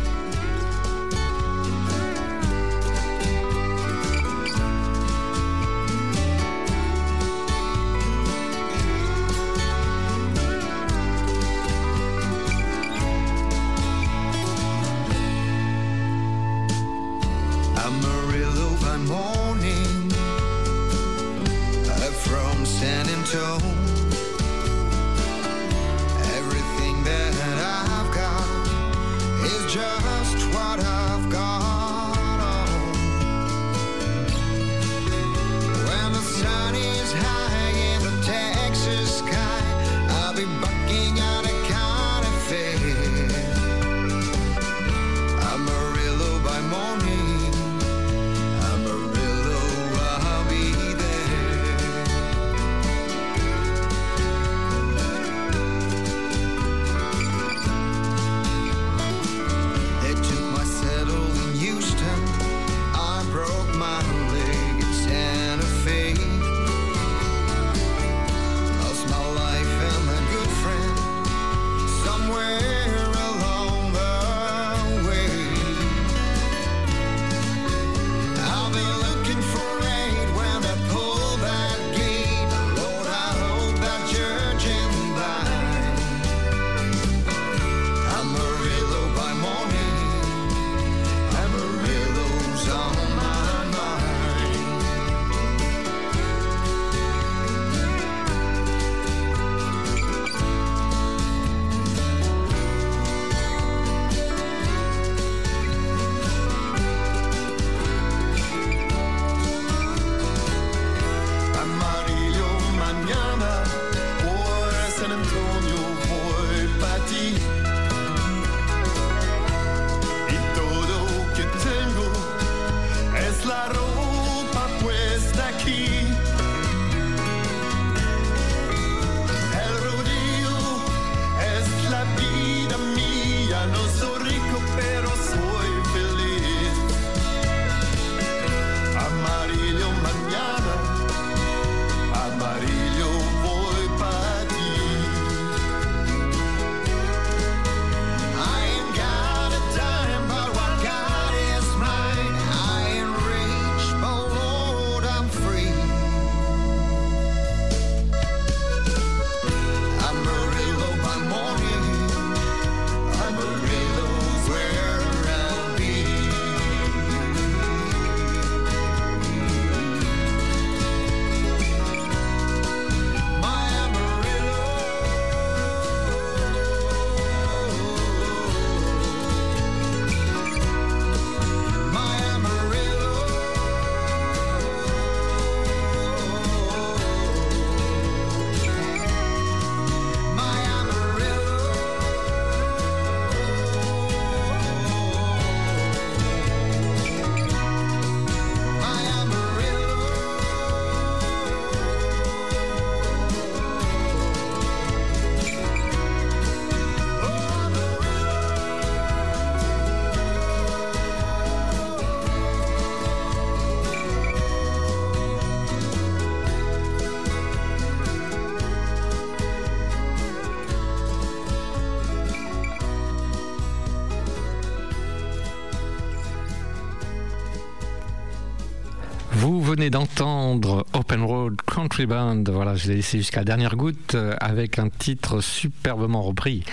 Venez 229.79 229.91
d'entendre 229.91 230.85
Open 230.93 231.23
Road 231.23 231.61
Country 231.65 232.07
Band. 232.07 232.43
Voilà, 232.49 232.75
je 232.75 232.89
l'ai 232.89 232.97
laissé 232.97 233.19
jusqu'à 233.19 233.43
la 233.43 233.45
dernière 233.45 233.77
goutte 233.77 234.17
euh, 234.17 234.35
avec 234.41 234.81
un 234.81 234.89
titre 234.89 235.41
superbement 235.41 236.21
repris. 236.21 236.65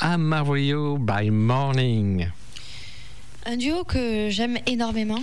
Amarillo 0.00 0.98
by 0.98 1.30
Morning. 1.30 2.28
Un 3.46 3.56
duo 3.56 3.84
que 3.84 4.28
j'aime 4.30 4.58
énormément. 4.66 5.22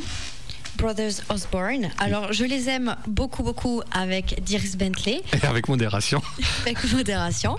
Brothers 0.78 1.24
Osborne. 1.28 1.90
Alors, 1.98 2.32
je 2.32 2.46
les 2.46 2.70
aime 2.70 2.96
beaucoup, 3.06 3.44
beaucoup 3.44 3.82
avec 3.92 4.42
Dierks 4.42 4.78
Bentley, 4.78 5.22
Et 5.34 5.46
avec 5.46 5.68
modération, 5.68 6.22
avec 6.62 6.90
modération. 6.94 7.58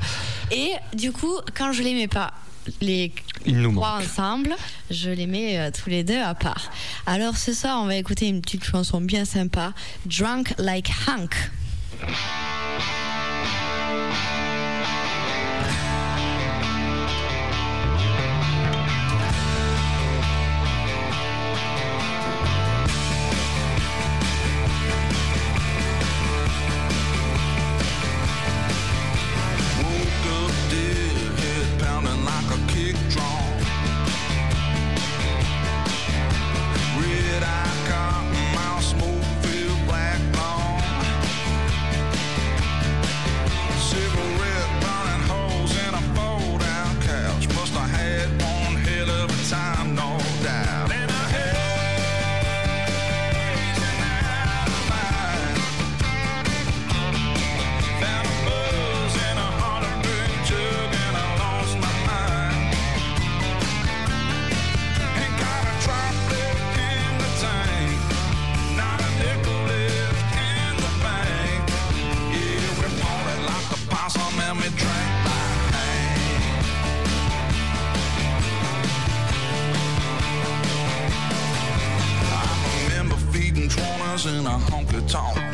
Et 0.53 0.71
du 0.95 1.13
coup, 1.13 1.35
quand 1.55 1.73
je 1.73 1.83
les 1.83 1.93
mets 1.93 2.09
pas 2.09 2.33
les 2.81 3.13
il 3.47 3.61
nous 3.61 3.73
trois 3.73 3.99
ensemble, 4.01 4.55
je 4.91 5.11
les 5.11 5.27
mets 5.27 5.59
euh, 5.59 5.71
tous 5.71 5.91
les 5.91 6.05
deux 6.05 6.21
à 6.21 6.35
part. 6.35 6.71
Alors, 7.07 7.37
ce 7.37 7.53
soir, 7.53 7.81
on 7.83 7.87
va 7.87 7.97
écouter 7.97 8.27
une 8.29 8.41
petite 8.41 8.65
chanson 8.65 9.01
bien 9.01 9.25
sympa, 9.25 9.73
Drunk 10.07 10.55
Like 10.59 10.91
Hank. 11.07 11.35
A 85.15 85.46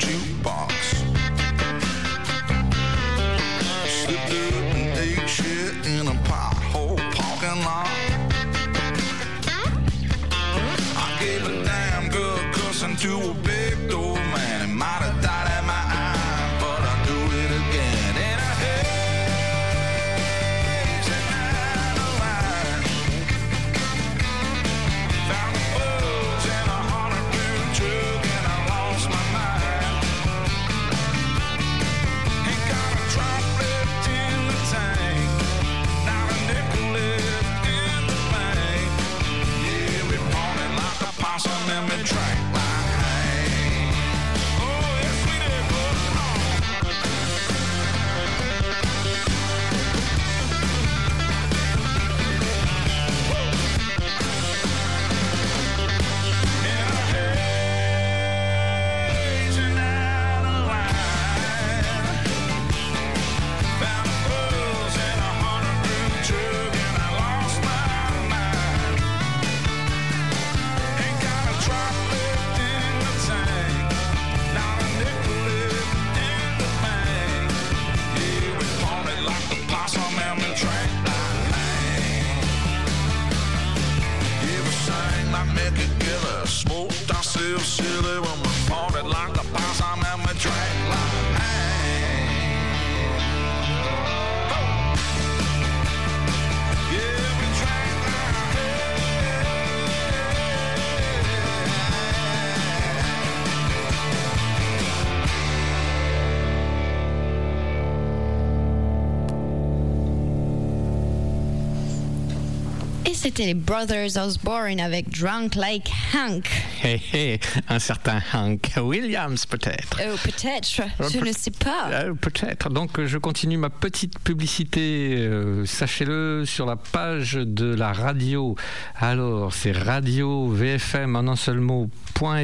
c'était 113.42 113.46
les 113.46 113.54
Brothers 113.54 114.16
Osborne 114.16 114.78
avec 114.80 115.10
Drunk 115.18 115.54
Like 115.56 115.90
Hank. 116.14 116.48
Hé 116.84 117.00
hé, 117.12 117.40
un 117.68 117.78
certain 117.78 118.20
Hank 118.32 118.70
Williams 118.80 119.46
peut-être. 119.46 120.00
Oh, 120.00 120.14
peut-être, 120.22 120.68
je 121.10 121.18
ne 121.18 121.32
sais 121.32 121.50
pas. 121.50 121.88
Euh, 121.90 122.14
Peut-être. 122.14 122.70
Donc 122.70 123.04
je 123.04 123.18
continue 123.18 123.56
ma 123.56 123.70
petite 123.70 124.18
publicité, 124.20 125.16
euh, 125.18 125.64
sachez-le, 125.66 126.44
sur 126.46 126.66
la 126.66 126.76
page 126.76 127.34
de 127.34 127.74
la 127.74 127.92
radio. 127.92 128.54
Alors, 128.96 129.52
c'est 129.52 129.72
radio 129.72 130.48
VFM 130.48 131.16
en 131.16 131.28
un 131.28 131.36
seul 131.36 131.58
mot. 131.60 131.88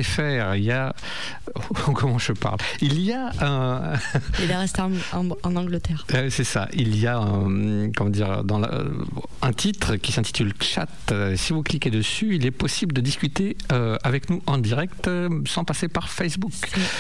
.fr, 0.02 0.56
il 0.56 0.64
y 0.64 0.72
a 0.72 0.92
comment 1.94 2.18
je 2.18 2.32
parle? 2.32 2.56
Il 2.80 3.00
y 3.00 3.12
a 3.12 3.30
un 3.40 3.92
Il 4.42 4.50
est 4.50 4.56
resté 4.56 4.80
en, 4.82 4.90
en- 5.12 5.28
en 5.44 5.54
Angleterre. 5.56 6.04
Euh, 6.14 6.30
c'est 6.30 6.42
ça. 6.42 6.66
Il 6.72 6.98
y 6.98 7.06
a 7.06 7.16
un, 7.18 7.92
comment 7.94 8.10
dire, 8.10 8.42
dans 8.42 8.58
la- 8.58 8.82
un 9.48 9.52
titre 9.54 9.96
qui 9.96 10.12
s'intitule 10.12 10.52
Chat. 10.60 10.88
Euh, 11.10 11.34
Si 11.36 11.54
vous 11.54 11.62
cliquez 11.62 11.88
dessus, 11.90 12.34
il 12.36 12.44
est 12.44 12.50
possible 12.50 12.92
de 12.92 13.00
discuter 13.00 13.56
euh, 13.72 13.96
avec 14.04 14.28
nous 14.28 14.42
en 14.46 14.58
direct 14.58 15.08
euh, 15.08 15.30
sans 15.46 15.64
passer 15.64 15.88
par 15.88 16.10
Facebook. 16.10 16.52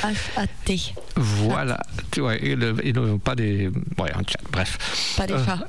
H-A-T. 0.02 0.94
Voilà. 1.16 1.78
Tu 2.10 2.20
vois, 2.20 2.36
et 2.36 2.56
le- 2.56 2.76
et 2.82 2.92
le- 2.92 3.18
pas 3.18 3.34
des. 3.34 3.68
Ouais, 3.98 4.10
un 4.14 4.22
chat. 4.26 4.40
Bref. 4.50 5.14
Pas 5.18 5.26
des 5.26 5.34
chats. 5.34 5.66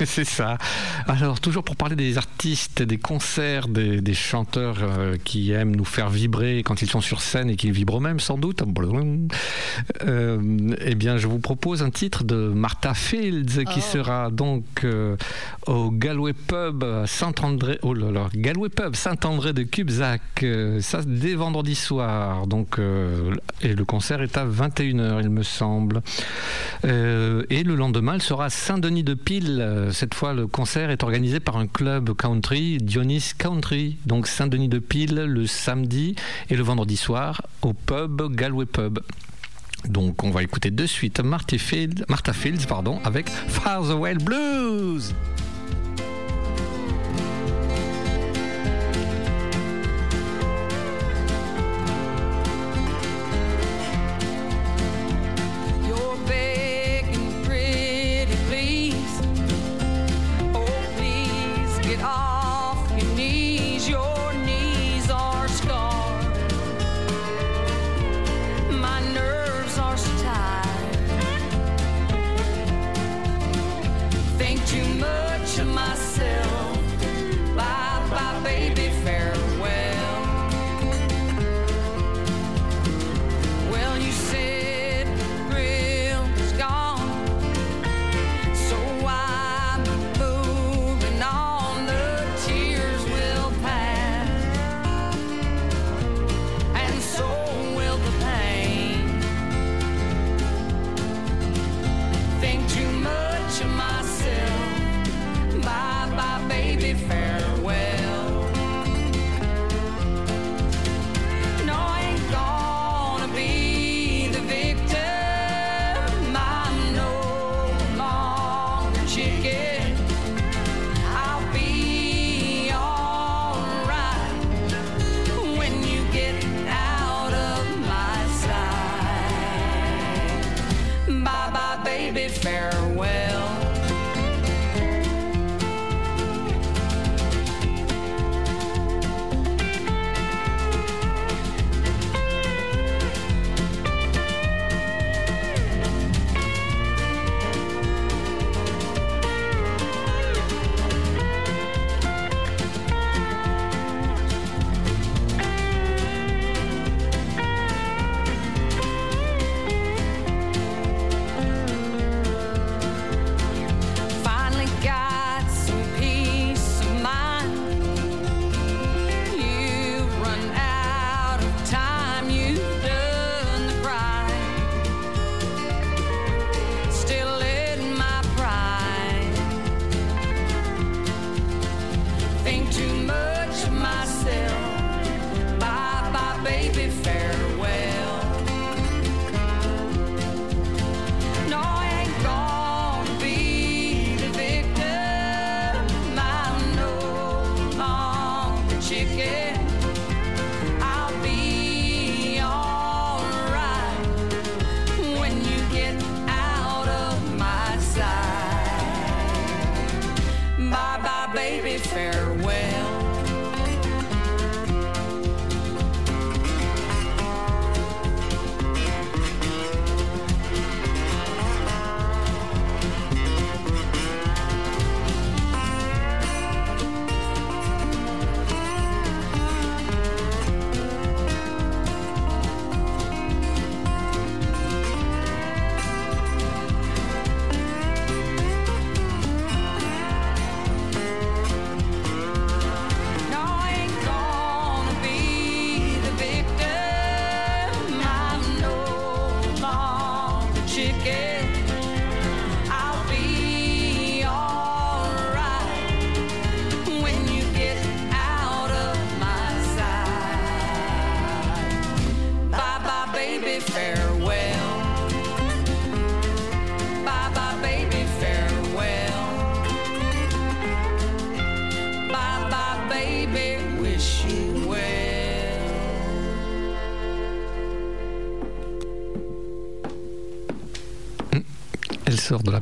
C'est 0.04 0.24
ça. 0.24 0.58
Alors, 1.06 1.38
toujours 1.38 1.62
pour 1.62 1.76
parler 1.76 1.94
des 1.94 2.18
artistes, 2.18 2.82
des 2.82 2.98
concerts, 2.98 3.68
des, 3.68 4.00
des 4.00 4.14
chanteurs 4.14 4.78
qui 5.22 5.52
aiment 5.52 5.76
nous 5.76 5.84
faire 5.84 6.08
vibrer 6.10 6.62
quand 6.64 6.82
ils 6.82 6.90
sont 6.90 7.00
sur 7.00 7.20
scène 7.20 7.50
et 7.50 7.56
qui 7.56 7.70
vibrent 7.70 7.98
eux-mêmes, 7.98 8.18
sans 8.20 8.36
doute. 8.36 8.62
Eh 10.00 10.94
bien, 10.96 11.18
je 11.18 11.26
vous 11.28 11.38
propose 11.38 11.82
un 11.84 11.90
titre 11.90 12.24
de 12.24 12.48
Martha 12.48 12.94
Fields 12.94 13.64
qui 13.72 13.78
Oh. 13.78 13.92
sera 13.92 14.30
donc 14.30 14.64
au 15.68 15.90
Galway 15.90 16.32
Pub 16.32 16.82
Saint-André, 17.06 17.78
oh 17.82 17.92
là 17.92 18.10
là, 18.10 18.28
Galway 18.34 18.70
Pub 18.70 18.96
Saint-André 18.96 19.52
de 19.52 19.64
Cubzac. 19.64 20.22
Euh, 20.42 20.80
ça 20.80 21.02
dès 21.06 21.34
vendredi 21.34 21.74
soir. 21.74 22.46
Donc, 22.46 22.78
euh, 22.78 23.34
et 23.60 23.74
le 23.74 23.84
concert 23.84 24.22
est 24.22 24.36
à 24.38 24.46
21h, 24.46 25.20
il 25.20 25.28
me 25.28 25.42
semble. 25.42 26.00
Euh, 26.86 27.44
et 27.50 27.64
le 27.64 27.74
lendemain, 27.74 28.14
elle 28.14 28.22
sera 28.22 28.48
Saint-Denis 28.48 29.04
de 29.04 29.12
Pile. 29.12 29.88
Cette 29.92 30.14
fois, 30.14 30.32
le 30.32 30.46
concert 30.46 30.90
est 30.90 31.02
organisé 31.02 31.38
par 31.38 31.58
un 31.58 31.66
club 31.66 32.14
country, 32.14 32.78
Dionys 32.78 33.32
Country. 33.36 33.98
Donc 34.06 34.26
Saint-Denis 34.26 34.68
de 34.68 34.78
Pile 34.78 35.16
le 35.16 35.46
samedi 35.46 36.16
et 36.48 36.56
le 36.56 36.62
vendredi 36.62 36.96
soir 36.96 37.42
au 37.60 37.74
pub 37.74 38.34
Galway 38.34 38.66
Pub. 38.66 39.00
Donc 39.86 40.24
on 40.24 40.30
va 40.30 40.42
écouter 40.42 40.70
de 40.70 40.86
suite 40.86 41.20
Martha 41.20 41.58
Fields, 41.58 42.04
Martha 42.08 42.32
Fields 42.32 42.66
pardon, 42.66 43.00
avec 43.04 43.28
Far 43.28 43.82
the 43.82 43.94
Well 43.94 44.18
Blues. 44.18 45.14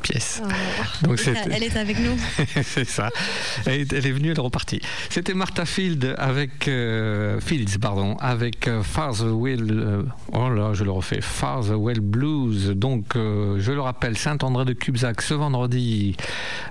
Pièce. 0.06 0.40
Oh. 0.44 1.06
Donc 1.06 1.20
elle, 1.26 1.52
elle 1.52 1.62
est 1.62 1.76
avec 1.76 1.98
nous. 1.98 2.16
c'est 2.62 2.88
ça. 2.88 3.10
Elle 3.66 3.80
est, 3.80 3.92
elle 3.92 4.06
est 4.06 4.12
venue, 4.12 4.30
elle 4.30 4.38
est 4.38 4.40
repartie. 4.40 4.80
C'était 5.10 5.34
Martha 5.34 5.64
Field 5.64 6.14
avec 6.18 6.68
euh, 6.68 7.40
Fields, 7.40 7.78
pardon, 7.80 8.16
avec 8.18 8.68
euh, 8.68 8.82
Far 8.82 9.14
the 9.14 9.22
Well. 9.22 9.66
euh, 9.70 10.02
oh 10.36 10.50
là, 10.50 10.72
je 10.74 10.84
le 10.84 10.90
refais. 10.90 11.20
Far 11.20 11.62
the 11.64 11.72
Well 11.76 12.00
Blues. 12.00 12.70
Donc, 12.70 13.16
euh, 13.16 13.58
je 13.58 13.72
le 13.72 13.80
rappelle, 13.80 14.16
Saint-André 14.16 14.64
de 14.64 14.72
Cubzac 14.72 15.22
ce 15.22 15.34
vendredi, 15.34 16.16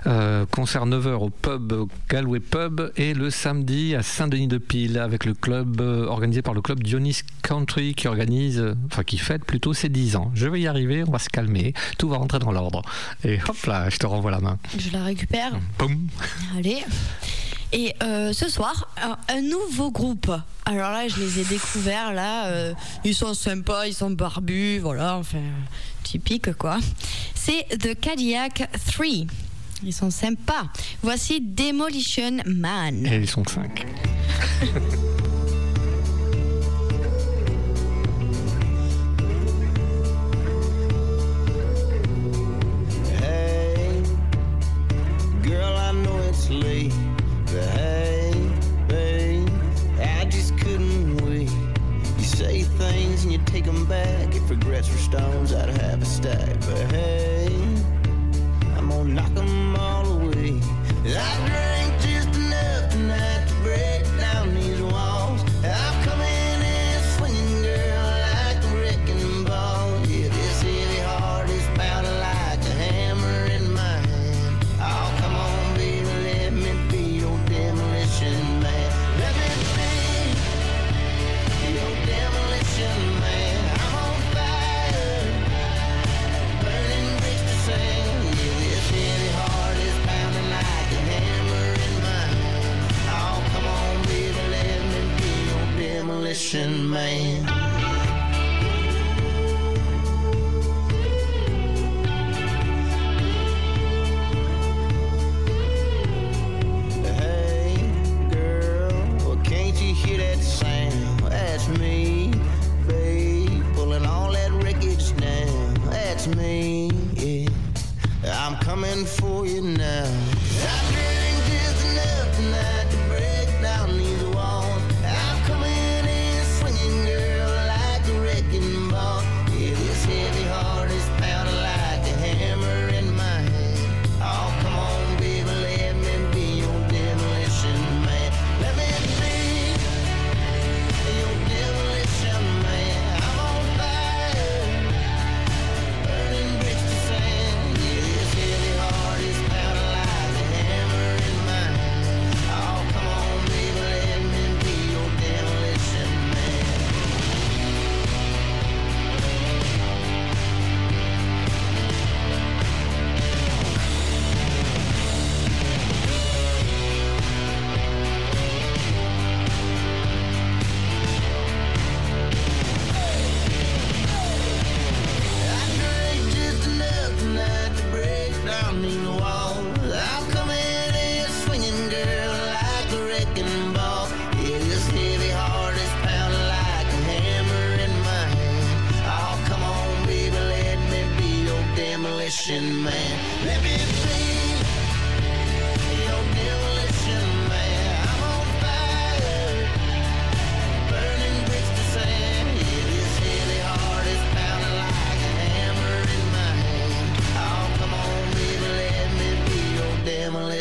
euh, 0.06 0.46
concert 0.50 0.86
9h 0.86 1.14
au 1.14 1.30
pub 1.30 1.72
Galway 2.08 2.40
Pub 2.40 2.92
et 2.96 3.14
le 3.14 3.30
samedi 3.30 3.94
à 3.94 4.02
Saint-Denis-de-Pile 4.02 4.98
avec 4.98 5.24
le 5.24 5.34
club 5.34 5.80
euh, 5.80 6.06
organisé 6.06 6.42
par 6.42 6.54
le 6.54 6.60
club 6.60 6.82
Dionys 6.82 7.20
Country 7.42 7.94
qui 7.94 8.08
organise, 8.08 8.64
enfin 8.86 9.02
qui 9.02 9.18
fête 9.18 9.44
plutôt 9.44 9.74
ses 9.74 9.88
10 9.88 10.16
ans. 10.16 10.30
Je 10.34 10.46
vais 10.46 10.60
y 10.60 10.66
arriver, 10.66 11.04
on 11.06 11.10
va 11.10 11.18
se 11.18 11.28
calmer, 11.28 11.74
tout 11.98 12.08
va 12.08 12.18
rentrer 12.18 12.38
dans 12.38 12.52
l'ordre. 12.52 12.78
ordre. 12.78 12.82
Et 13.24 13.38
hop 13.48 13.66
là, 13.66 13.88
je 13.90 13.96
te 13.98 14.06
renvoie 14.06 14.30
la 14.30 14.40
main. 14.40 14.58
Je 14.78 14.90
la 14.92 15.04
récupère. 15.04 15.52
Boum. 15.78 16.08
Allez. 16.56 16.84
Et 17.78 17.94
euh, 18.02 18.32
ce 18.32 18.48
soir, 18.48 18.88
un, 19.28 19.42
nouveau 19.42 19.90
groupe. 19.90 20.32
Alors 20.64 20.92
là, 20.92 21.08
je 21.08 21.20
les 21.20 21.40
ai 21.40 21.44
découverts, 21.44 22.14
là. 22.14 22.46
Euh, 22.46 22.72
ils 23.04 23.14
sont 23.14 23.34
sympas, 23.34 23.84
ils 23.84 23.92
sont 23.92 24.10
barbus, 24.10 24.78
voilà, 24.78 25.18
enfin, 25.18 25.42
typique, 26.02 26.54
quoi. 26.54 26.78
C'est 27.34 27.68
The 27.78 28.00
Cadillac 28.00 28.66
3. 28.86 29.06
Ils 29.82 29.92
sont 29.92 30.10
sympas. 30.10 30.68
Voici 31.02 31.42
Demolition 31.42 32.38
Man. 32.46 33.04
Et 33.04 33.16
ils 33.16 33.28
sont 33.28 33.44
5. 33.44 33.86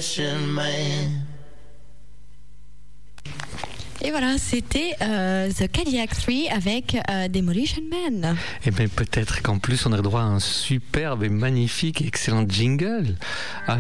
demolition 0.06 0.48
man. 0.54 1.26
Et 4.02 4.12
voilà, 4.12 4.38
c'était 4.38 4.94
euh, 5.02 5.50
The 5.52 5.72
Cadillac 5.72 6.12
3 6.12 6.34
avec 6.52 6.98
euh, 7.10 7.28
Demolition 7.28 7.82
Man. 7.90 8.36
Et 8.66 8.72
bien 8.72 8.88
peut-être 8.88 9.42
qu'en 9.42 9.58
plus 9.58 9.86
on 9.86 9.94
aurait 9.94 10.04
droit 10.04 10.22
à 10.22 10.26
un 10.26 10.40
superbe 10.40 11.24
et 11.24 11.30
magnifique 11.30 12.02
et 12.02 12.08
excellent 12.08 12.46
jingle. 12.48 13.16
Ah. 13.68 13.78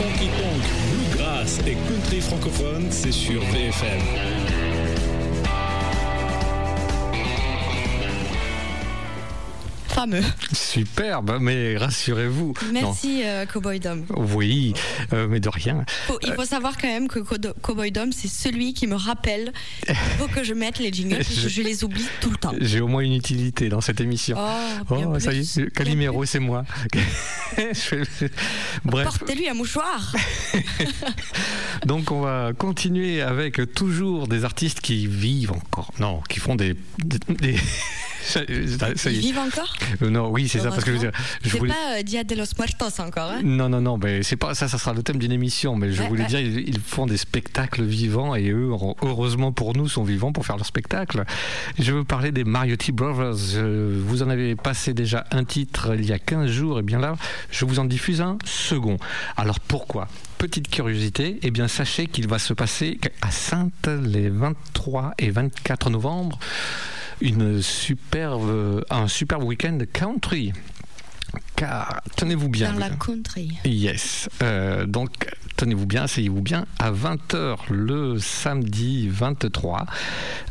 Honky 0.00 0.28
Tonk, 0.28 0.62
Bluegrass 0.92 1.58
et 1.66 1.76
Country 1.88 2.20
francophone, 2.20 2.86
c'est 2.90 3.12
sur 3.12 3.40
VFM. 3.42 4.57
Fameux. 9.98 10.22
Superbe, 10.52 11.38
mais 11.40 11.76
rassurez-vous. 11.76 12.54
Merci, 12.72 13.22
euh, 13.24 13.46
Cowboy 13.46 13.80
Dom. 13.80 14.04
Oui, 14.16 14.72
euh, 15.12 15.26
mais 15.28 15.40
de 15.40 15.48
rien. 15.48 15.84
Faut- 16.06 16.20
il 16.22 16.32
faut 16.34 16.44
savoir 16.44 16.78
quand 16.78 16.86
même 16.86 17.08
que 17.08 17.18
Cowboy 17.18 17.90
Dom, 17.90 18.12
c'est 18.12 18.28
celui 18.28 18.74
qui 18.74 18.86
me 18.86 18.94
rappelle 18.94 19.52
qu'il 19.84 19.96
faut 20.20 20.28
que 20.28 20.44
je 20.44 20.54
mette 20.54 20.78
les 20.78 20.92
jingles, 20.92 21.18
que 21.42 21.48
je 21.48 21.62
les 21.62 21.82
oublie 21.82 22.06
tout 22.20 22.30
le 22.30 22.36
temps. 22.36 22.52
J'ai 22.60 22.80
au 22.80 22.86
moins 22.86 23.00
une 23.02 23.14
utilité 23.14 23.68
dans 23.68 23.80
cette 23.80 24.00
émission. 24.00 24.36
Oh, 24.38 24.84
Oh, 24.90 25.18
ça 25.18 25.32
y 25.32 25.38
plus. 25.38 25.58
est, 25.58 25.70
Calimero, 25.74 26.24
c'est 26.24 26.38
moi. 26.38 26.64
Je 27.56 28.04
Bref, 28.84 29.04
Portez-lui 29.18 29.48
un 29.48 29.54
mouchoir. 29.54 30.14
donc 31.86 32.12
on 32.12 32.20
va 32.20 32.52
continuer 32.56 33.20
avec 33.20 33.60
toujours 33.74 34.28
des 34.28 34.44
artistes 34.44 34.80
qui 34.80 35.08
vivent 35.08 35.50
encore. 35.52 35.90
Non, 35.98 36.20
qui 36.28 36.38
font 36.38 36.54
des. 36.54 36.76
des- 36.98 37.18
des- 37.34 37.56
ça, 38.22 38.40
ça 38.96 39.10
y 39.10 39.14
Ils 39.16 39.20
vivent 39.20 39.38
encore? 39.38 39.72
Euh, 40.02 40.10
Non, 40.10 40.28
oui, 40.30 40.48
c'est 40.48 40.58
ça, 40.60 40.70
parce 40.70 40.84
que 40.84 40.90
je 40.90 40.96
veux 40.96 40.98
dire. 41.10 41.12
Je 41.42 41.56
voulais- 41.56 41.72
pas 41.72 41.98
euh, 41.98 42.02
Dia 42.02 42.24
de 42.24 42.34
los 42.34 42.44
Muertos 42.58 43.00
encore. 43.02 43.30
Hein? 43.30 43.40
Non, 43.44 43.68
non, 43.68 43.80
non, 43.80 43.98
mais 43.98 44.22
c'est 44.22 44.36
pas 44.36 44.54
ça, 44.54 44.68
ça 44.68 44.78
sera 44.78 44.92
le 44.92 45.02
thème 45.02 45.18
d'une 45.18 45.32
émission. 45.32 45.76
Mais 45.76 45.92
je 45.92 46.02
Ouais, 46.02 46.08
voulais 46.08 46.22
ouais. 46.22 46.28
dire, 46.28 46.40
ils, 46.40 46.68
ils 46.68 46.80
font 46.80 47.06
des 47.06 47.16
spectacles 47.16 47.82
vivants 47.84 48.34
et 48.34 48.48
eux, 48.50 48.70
heureusement 49.02 49.52
pour 49.52 49.76
nous, 49.76 49.88
sont 49.88 50.04
vivants 50.04 50.32
pour 50.32 50.46
faire 50.46 50.56
leur 50.56 50.66
spectacle. 50.66 51.24
Je 51.78 51.92
veux 51.92 52.04
parler 52.04 52.32
des 52.32 52.44
Mariotti 52.44 52.92
Brothers. 52.92 53.54
Euh, 53.56 54.00
Vous 54.06 54.22
en 54.22 54.30
avez 54.30 54.54
passé 54.56 54.94
déjà 54.94 55.24
un 55.30 55.44
titre 55.44 55.94
il 55.94 56.06
y 56.06 56.12
a 56.12 56.18
15 56.18 56.50
jours, 56.50 56.78
et 56.80 56.82
bien 56.82 56.98
là, 56.98 57.16
je 57.50 57.64
vous 57.64 57.78
en 57.78 57.84
diffuse 57.84 58.20
un 58.20 58.38
second. 58.44 58.96
Alors 59.36 59.60
pourquoi? 59.60 60.08
Petite 60.38 60.68
curiosité, 60.70 61.38
eh 61.42 61.50
bien 61.50 61.66
sachez 61.68 62.06
qu'il 62.06 62.28
va 62.28 62.38
se 62.38 62.52
passer 62.54 63.00
à 63.22 63.30
Sainte 63.30 63.88
les 64.02 64.28
23 64.28 65.14
et 65.18 65.30
24 65.30 65.90
novembre 65.90 66.38
une 67.20 67.62
superbe, 67.62 68.84
un 68.90 69.08
superbe 69.08 69.44
week-end 69.44 69.78
country. 69.92 70.52
Car 71.56 72.02
tenez-vous 72.16 72.48
bien. 72.48 72.72
Dans 72.72 72.78
la 72.78 72.90
country. 72.90 73.50
Yes. 73.64 74.28
Euh, 74.42 74.86
donc, 74.86 75.28
tenez-vous 75.56 75.86
bien, 75.86 76.04
asseyez-vous 76.04 76.40
bien, 76.40 76.66
à 76.78 76.92
20h 76.92 77.56
le 77.70 78.18
samedi 78.20 79.08
23, 79.08 79.86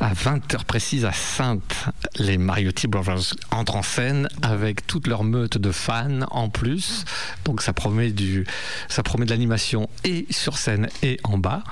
à 0.02 0.14
20h 0.14 0.66
précise 0.66 1.06
à 1.06 1.14
Sainte, 1.14 1.86
les 2.18 2.38
Mariotti 2.38 2.88
Brothers 2.88 3.36
entrent 3.52 3.78
en 3.78 3.84
scène 3.84 4.28
avec 4.42 4.86
toute 4.86 5.08
leur 5.08 5.24
meute 5.24 5.58
de 5.58 5.72
fans 5.72 6.24
en 6.30 6.50
plus. 6.50 7.06
Donc 7.46 7.62
ça 7.62 7.72
promet, 7.72 8.12
du, 8.12 8.46
ça 8.90 9.02
promet 9.02 9.26
de 9.26 9.32
l'animation 9.32 9.90
et 10.04 10.28
sur 10.30 10.58
scène 10.58 10.90
et 11.04 11.22
en 11.24 11.38
bas. 11.38 11.64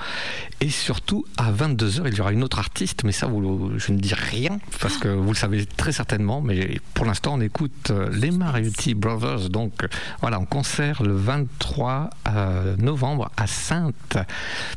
Et 0.60 0.70
surtout, 0.70 1.26
à 1.36 1.52
22h, 1.52 2.02
il 2.06 2.14
y 2.14 2.20
aura 2.20 2.32
une 2.32 2.42
autre 2.42 2.58
artiste, 2.58 3.04
mais 3.04 3.12
ça, 3.12 3.28
je 3.28 3.92
ne 3.92 3.98
dis 3.98 4.14
rien, 4.14 4.58
parce 4.80 4.96
que 4.96 5.08
vous 5.08 5.28
le 5.28 5.36
savez 5.36 5.66
très 5.66 5.92
certainement, 5.92 6.40
mais 6.40 6.80
pour 6.94 7.04
l'instant, 7.04 7.34
on 7.34 7.40
écoute 7.40 7.90
euh, 7.90 8.08
les 8.12 8.30
Mariotti 8.30 8.94
Brothers, 8.94 9.50
donc 9.50 9.86
voilà, 10.22 10.40
en 10.40 10.46
concert 10.46 11.02
le 11.02 11.14
23 11.14 12.08
euh, 12.28 12.76
novembre 12.78 13.30
à 13.36 13.46
Sainte 13.46 14.16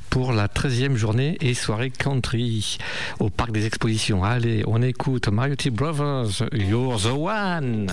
pour 0.09 0.33
la 0.33 0.47
13e 0.47 0.95
journée 0.95 1.37
et 1.39 1.53
soirée 1.53 1.91
country 1.91 2.77
au 3.19 3.29
Parc 3.29 3.51
des 3.51 3.65
Expositions. 3.65 4.23
Allez, 4.23 4.63
on 4.67 4.81
écoute 4.81 5.29
Mariotti 5.29 5.69
Brothers, 5.69 6.43
You're 6.51 6.99
the 6.99 7.13
One. 7.15 7.87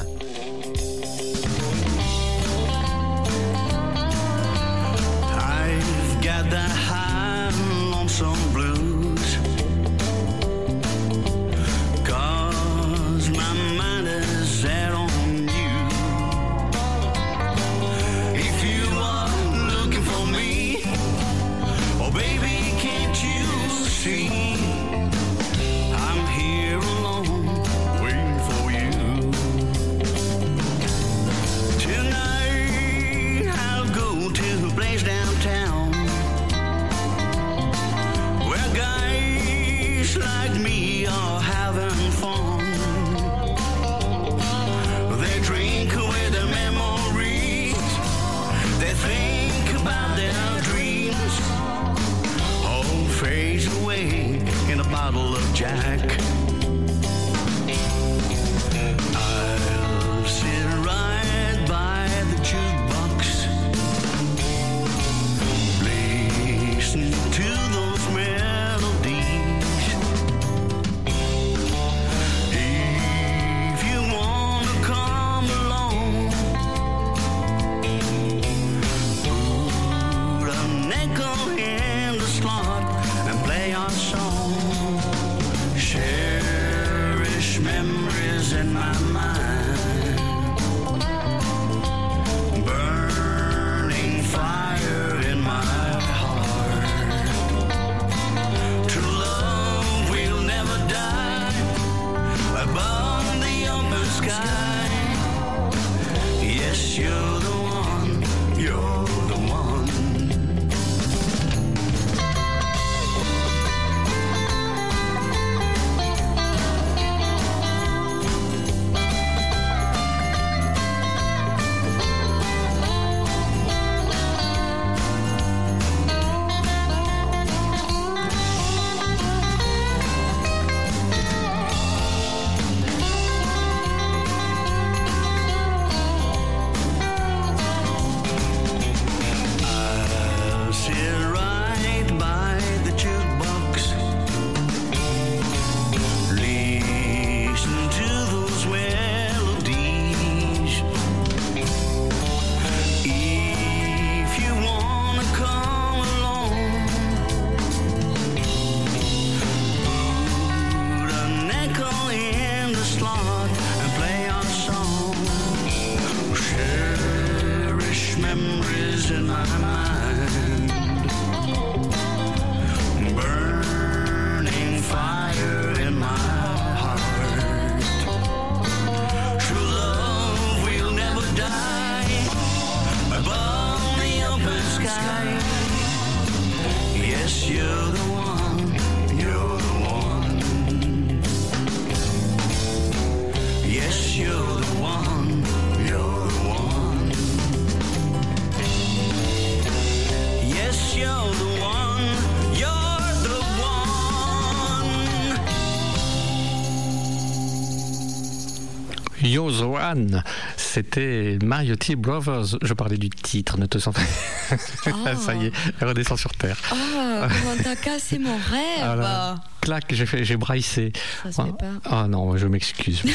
One, 209.35 210.23
c'était 210.57 211.39
Mariotti 211.43 211.97
Brothers. 211.97 212.59
Je 212.63 212.75
parlais 212.75 212.97
du 212.97 213.11
titre, 213.11 213.59
ne 213.59 213.67
te 213.67 213.79
sens 213.79 213.95
pas. 213.95 215.17
Ça 215.17 215.35
y 215.35 215.47
est, 215.47 215.53
elle 215.81 215.89
redescend 215.89 216.19
sur 216.19 216.33
terre. 216.33 216.57
Oh, 216.73 217.27
t'as 217.63 217.75
cassé 217.75 218.19
mon 218.19 218.37
rêve 218.51 219.03
Ah 219.03 219.35
clac, 219.61 219.85
j'ai 219.91 220.07
fait, 220.07 220.25
j'ai. 220.25 220.39
Ça 220.39 221.33
se 221.33 221.43
fait 221.43 221.59
pas. 221.59 221.73
Ah 221.85 222.07
non, 222.09 222.37
je 222.37 222.47
m'excuse. 222.47 223.03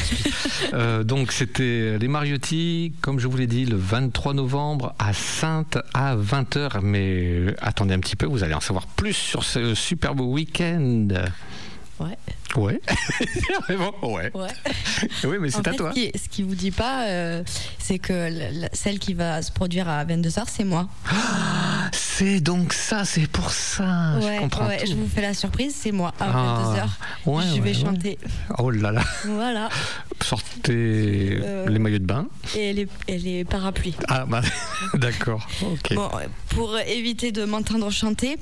Euh, 0.74 1.02
donc 1.04 1.32
c'était 1.32 1.98
les 1.98 2.08
Mariotti, 2.08 2.92
comme 3.02 3.18
je 3.18 3.26
vous 3.26 3.36
l'ai 3.36 3.46
dit, 3.46 3.66
le 3.66 3.76
23 3.76 4.32
novembre 4.32 4.94
à 4.98 5.12
Sainte 5.12 5.76
à 5.92 6.16
20h. 6.16 6.80
Mais 6.82 7.54
attendez 7.60 7.94
un 7.94 7.98
petit 7.98 8.16
peu, 8.16 8.26
vous 8.26 8.42
allez 8.42 8.54
en 8.54 8.60
savoir 8.60 8.86
plus 8.86 9.12
sur 9.12 9.44
ce 9.44 9.74
superbe 9.74 10.20
week-end. 10.20 11.08
Ouais. 12.02 12.18
Ouais. 12.56 12.80
Vraiment, 13.68 13.92
ouais. 14.12 14.30
Ouais. 14.34 14.48
Oui, 15.24 15.36
mais 15.40 15.50
c'est 15.50 15.66
à 15.66 15.70
fait, 15.70 15.76
toi. 15.76 15.90
Ce 15.90 15.94
qui, 15.94 16.12
ce 16.18 16.28
qui 16.28 16.42
vous 16.42 16.54
dit 16.54 16.70
pas, 16.70 17.06
euh, 17.06 17.42
c'est 17.78 17.98
que 17.98 18.12
la- 18.12 18.50
la- 18.50 18.68
celle 18.72 18.98
qui 18.98 19.14
va 19.14 19.40
se 19.42 19.50
produire 19.52 19.88
à 19.88 20.04
22h, 20.04 20.44
c'est 20.48 20.64
moi. 20.64 20.88
C'est 21.91 21.91
c'est 22.16 22.40
donc 22.40 22.72
ça, 22.72 23.04
c'est 23.04 23.26
pour 23.26 23.50
ça. 23.50 24.20
je 24.20 24.26
ouais, 24.26 24.36
comprends 24.38 24.66
ouais, 24.66 24.78
tout. 24.78 24.90
je 24.90 24.94
vous 24.94 25.08
fais 25.08 25.22
la 25.22 25.34
surprise, 25.34 25.74
c'est 25.78 25.92
moi 25.92 26.12
à 26.20 26.26
Ah, 26.30 26.86
22h. 27.26 27.30
ouais, 27.30 27.44
je 27.56 27.60
vais 27.60 27.74
chanter. 27.74 28.18
Oh 28.58 28.70
là 28.70 28.92
là, 28.92 29.02
Voilà. 29.24 29.68
sortez 30.22 31.38
Euh. 31.42 31.66
les 31.68 31.78
maillots 31.78 31.98
de 31.98 32.04
bain. 32.06 32.26
Et 32.56 32.72
les, 32.72 32.88
et 33.08 33.18
les 33.18 33.44
parapluies. 33.44 33.94
Ah 34.08 34.24
bah 34.26 34.42
d'accord. 34.94 35.46
Bon, 35.92 36.08
pour 36.50 36.78
éviter 36.78 37.32
de 37.32 37.44
m'entendre 37.44 37.90
chanter, 37.90 38.36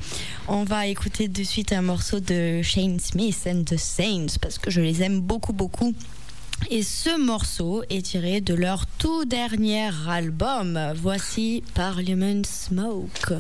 on 0.48 0.64
va 0.64 0.86
écouter 0.86 1.28
de 1.28 1.42
suite 1.44 1.72
un 1.72 1.82
morceau 1.82 2.20
de 2.20 2.62
Shane 2.62 2.98
Smith 3.00 3.46
and 3.46 3.64
the 3.64 3.76
Saints 3.78 4.38
parce 4.40 4.58
que 4.58 4.70
je 4.70 4.80
les 4.80 5.02
aime 5.02 5.20
beaucoup, 5.20 5.52
beaucoup. 5.52 5.94
Et 6.70 6.82
ce 6.82 7.18
morceau 7.18 7.82
est 7.88 8.02
tiré 8.04 8.42
de 8.42 8.52
leur 8.52 8.84
tout 8.98 9.24
dernier 9.24 9.88
album. 10.08 10.78
Voici 10.96 11.62
Parliament 11.74 12.42
Smoke. 12.44 13.32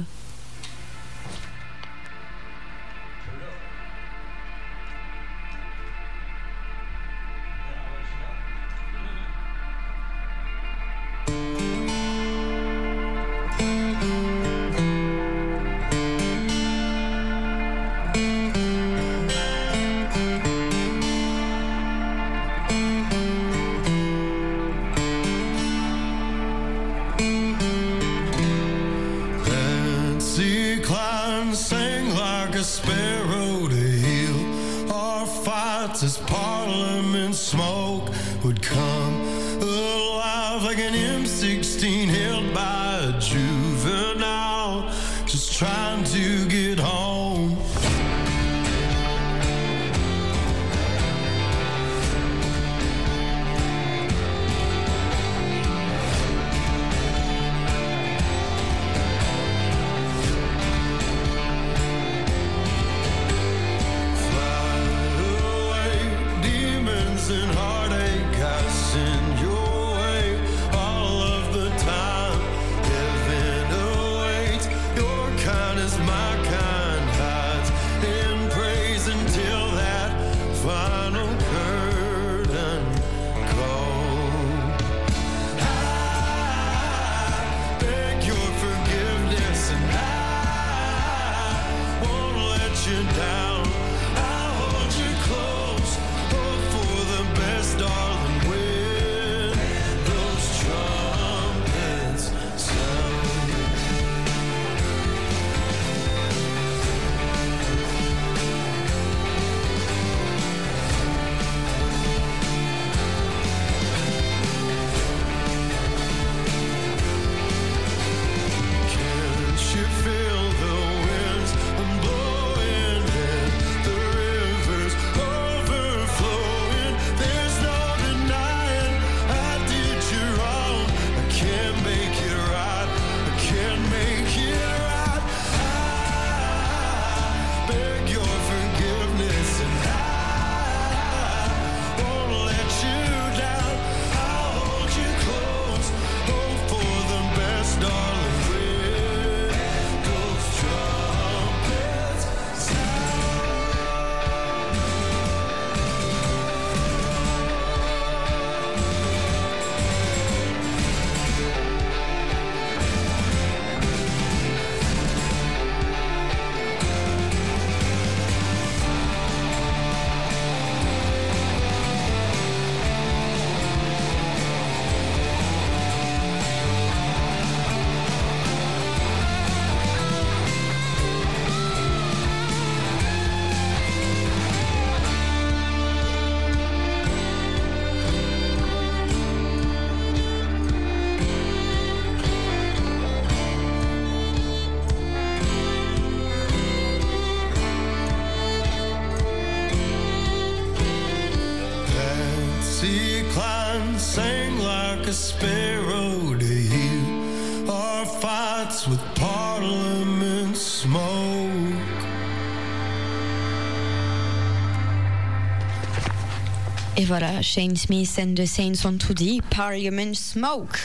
Voilà, 217.10 217.42
Shane 217.42 217.74
Smith 217.74 218.20
and 218.20 218.36
the 218.36 218.46
Saints 218.46 218.84
ont 218.84 218.96
tout 218.96 219.14
dit. 219.14 219.40
Parliament 219.50 220.14
Smoke. 220.14 220.78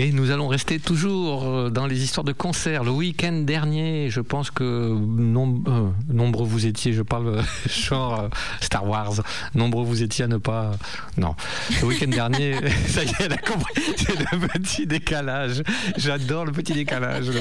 Et 0.00 0.12
nous 0.12 0.30
allons 0.30 0.46
rester 0.46 0.78
toujours 0.78 1.44
euh, 1.44 1.70
dans 1.70 1.84
les 1.84 2.04
histoires 2.04 2.22
de 2.22 2.30
concerts. 2.30 2.84
Le 2.84 2.92
week-end 2.92 3.32
dernier, 3.32 4.10
je 4.10 4.20
pense 4.20 4.52
que 4.52 4.62
euh, 4.62 5.88
nombreux 6.08 6.46
vous 6.46 6.66
étiez, 6.66 6.92
je 6.92 7.02
parle 7.02 7.26
euh, 7.26 7.42
genre 7.68 8.30
Star 8.60 8.86
Wars, 8.86 9.14
nombreux 9.56 9.84
vous 9.84 10.04
étiez 10.04 10.26
à 10.26 10.28
ne 10.28 10.36
pas... 10.36 10.70
Non. 11.16 11.34
Le 11.80 11.88
week-end 11.88 12.06
dernier, 12.06 12.54
ça 12.86 13.02
y 13.02 13.08
est, 13.08 13.14
elle 13.18 13.32
a 13.32 13.38
compris, 13.38 13.74
c'est 13.96 14.16
le 14.20 14.46
petit 14.46 14.86
décalage. 14.86 15.64
J'adore 15.96 16.44
le 16.44 16.52
petit 16.52 16.74
décalage. 16.74 17.32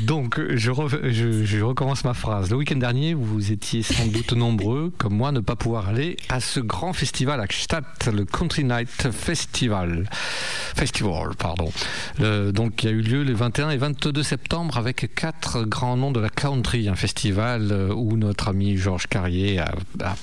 Donc, 0.00 0.40
je 0.54 1.60
recommence 1.60 2.04
ma 2.04 2.14
phrase. 2.14 2.48
Le 2.48 2.56
week-end 2.56 2.76
dernier, 2.76 3.12
vous 3.12 3.52
étiez 3.52 3.82
sans 3.82 4.06
doute 4.06 4.32
nombreux, 4.32 4.94
comme 4.96 5.14
moi, 5.14 5.30
ne 5.30 5.40
pas 5.40 5.56
pouvoir 5.56 5.90
aller 5.90 6.16
à 6.30 6.40
ce 6.40 6.58
grand 6.58 6.94
festival 6.94 7.38
à 7.38 7.44
Gstaad, 7.44 7.84
le 8.10 8.24
Country 8.24 8.64
Night 8.64 8.88
Festival. 9.12 10.08
Festival, 10.74 11.34
pardon. 11.36 11.65
Donc, 12.18 12.82
il 12.82 12.86
y 12.86 12.92
a 12.92 12.92
eu 12.92 13.00
lieu 13.00 13.22
les 13.22 13.34
21 13.34 13.70
et 13.70 13.76
22 13.76 14.22
septembre 14.22 14.78
avec 14.78 15.14
quatre 15.14 15.64
grands 15.64 15.96
noms 15.96 16.10
de 16.10 16.20
la 16.20 16.28
country, 16.28 16.88
un 16.88 16.94
festival 16.94 17.68
euh, 17.72 17.92
où 17.94 18.16
notre 18.16 18.48
ami 18.48 18.76
Georges 18.76 19.06
Carrier 19.06 19.58
a, 19.58 19.74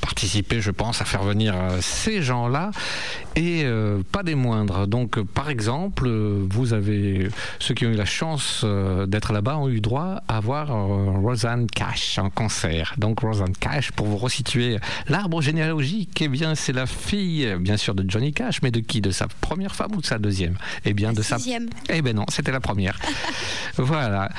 participé, 0.01 0.61
je 0.61 0.71
pense, 0.71 1.01
à 1.01 1.05
faire 1.05 1.23
venir 1.23 1.55
euh, 1.55 1.77
ces 1.81 2.21
gens-là. 2.21 2.71
Et 3.35 3.63
euh, 3.63 4.01
pas 4.11 4.23
des 4.23 4.35
moindres. 4.35 4.87
Donc, 4.87 5.19
par 5.21 5.49
exemple, 5.49 6.09
vous 6.09 6.73
avez 6.73 7.29
ceux 7.59 7.73
qui 7.73 7.85
ont 7.85 7.89
eu 7.89 7.95
la 7.95 8.05
chance 8.05 8.63
d'être 9.07 9.33
là-bas 9.33 9.57
ont 9.57 9.69
eu 9.69 9.81
droit 9.81 10.21
à 10.27 10.39
voir 10.39 10.67
Rosanne 10.67 11.67
Cash 11.67 12.19
en 12.19 12.29
concert. 12.29 12.93
Donc, 12.97 13.21
Rosanne 13.21 13.55
Cash, 13.59 13.91
pour 13.91 14.05
vous 14.05 14.17
resituer 14.17 14.77
l'arbre 15.07 15.41
généalogique, 15.41 16.21
eh 16.21 16.27
bien, 16.27 16.53
c'est 16.53 16.73
la 16.73 16.85
fille, 16.85 17.55
bien 17.59 17.77
sûr, 17.77 17.95
de 17.95 18.07
Johnny 18.07 18.33
Cash, 18.33 18.61
mais 18.61 18.69
de 18.69 18.79
qui? 18.79 19.01
De 19.01 19.09
sa 19.09 19.27
première 19.41 19.75
femme 19.75 19.95
ou 19.95 20.01
de 20.01 20.05
sa 20.05 20.19
deuxième? 20.19 20.57
Eh 20.85 20.93
bien, 20.93 21.11
de 21.11 21.23
Sixième. 21.37 21.69
eh 21.89 22.01
ben 22.01 22.15
non, 22.15 22.25
c'était 22.29 22.51
la 22.51 22.59
première. 22.59 22.99
voilà. 23.77 24.29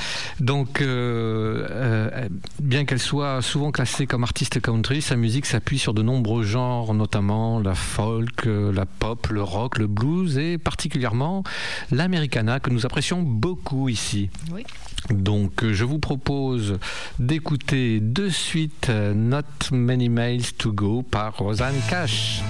Donc, 0.41 0.81
euh, 0.81 1.67
euh, 1.71 2.29
bien 2.61 2.85
qu'elle 2.85 2.99
soit 2.99 3.43
souvent 3.43 3.71
classée 3.71 4.07
comme 4.07 4.23
artiste 4.23 4.61
country, 4.61 5.03
sa 5.03 5.17
musique 5.17 5.47
s'appuie 5.47 5.79
sur 5.79 5.95
de 5.95 6.03
nombreux 6.03 6.43
genres, 6.43 6.95
notamment 6.95 7.61
la 7.61 7.75
folk, 7.75 8.47
euh, 8.47 8.73
la 8.73 8.87
pop, 8.87 9.29
le 9.29 9.43
rock, 9.43 9.79
le 9.79 9.87
blues 9.87 10.39
et 10.39 10.59
particulièrement 10.59 11.45
l'americana 11.91 12.61
que 12.61 12.71
nous 12.71 12.87
apprécions 12.87 13.23
beaucoup 13.23 13.89
ici. 13.89 14.31
Oui. 14.53 14.65
Donc, 15.11 15.65
je 15.71 15.85
vous 15.85 15.99
propose 15.99 16.79
d'écouter 17.19 18.01
de 18.01 18.29
suite 18.29 18.89
Not 18.91 19.43
Many 19.73 20.09
Miles 20.09 20.53
to 20.55 20.73
Go 20.73 21.03
par 21.03 21.37
Rosanne 21.37 21.75
Cash. 21.91 22.43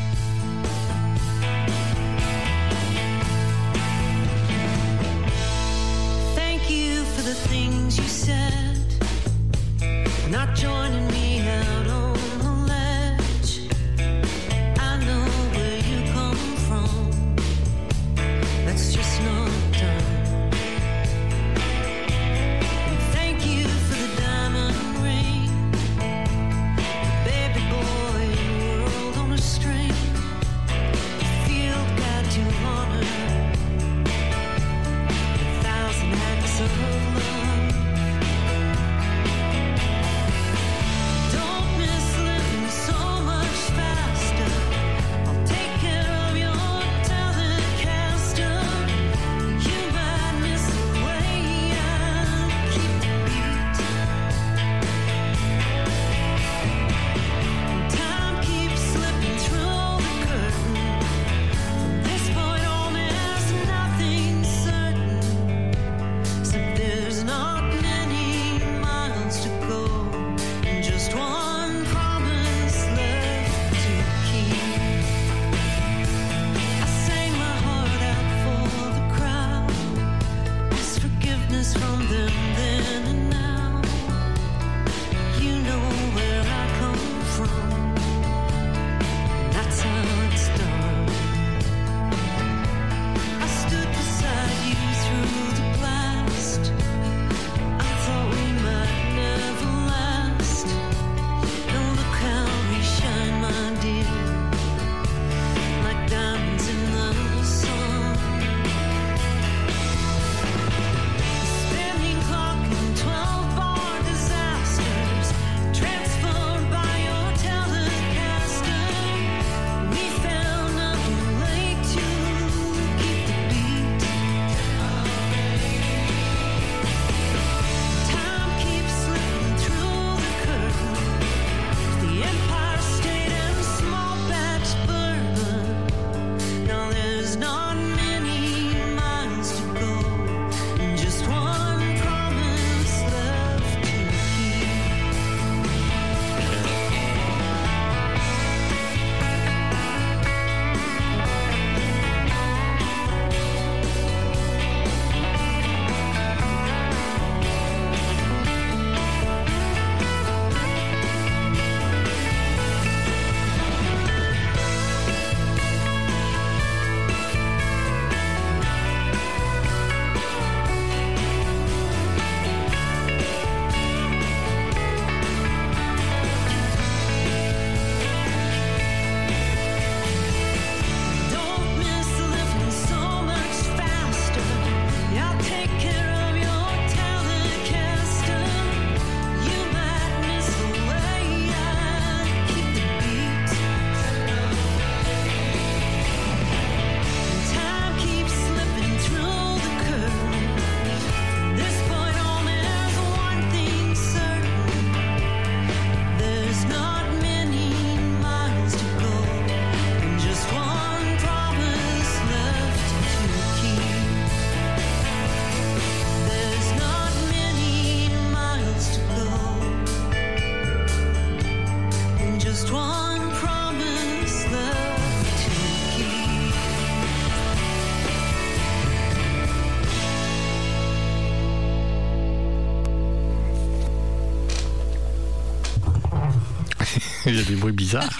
Il 237.34 237.40
y 237.40 237.42
a 237.42 237.46
des 237.46 237.56
bruits 237.56 237.72
bizarres. 237.72 238.16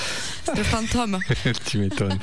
Le 0.56 0.62
fantôme. 0.64 1.20
tu 1.66 1.78
m'étonnes. 1.78 2.18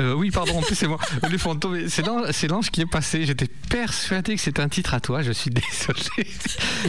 Euh, 0.00 0.12
oui, 0.14 0.30
pardon, 0.30 0.58
en 0.58 0.62
plus 0.62 0.74
c'est 0.74 0.88
moi. 0.88 0.98
Fantômes, 1.38 1.88
c'est 1.88 2.04
l'ange, 2.04 2.30
c'est 2.32 2.48
l'ange 2.48 2.70
qui 2.70 2.80
est 2.80 2.86
passé. 2.86 3.24
J'étais 3.24 3.46
persuadé 3.46 4.34
que 4.34 4.40
c'était 4.40 4.60
un 4.62 4.68
titre 4.68 4.94
à 4.94 5.00
toi. 5.00 5.22
Je 5.22 5.30
suis 5.30 5.50
désolé. 5.50 6.28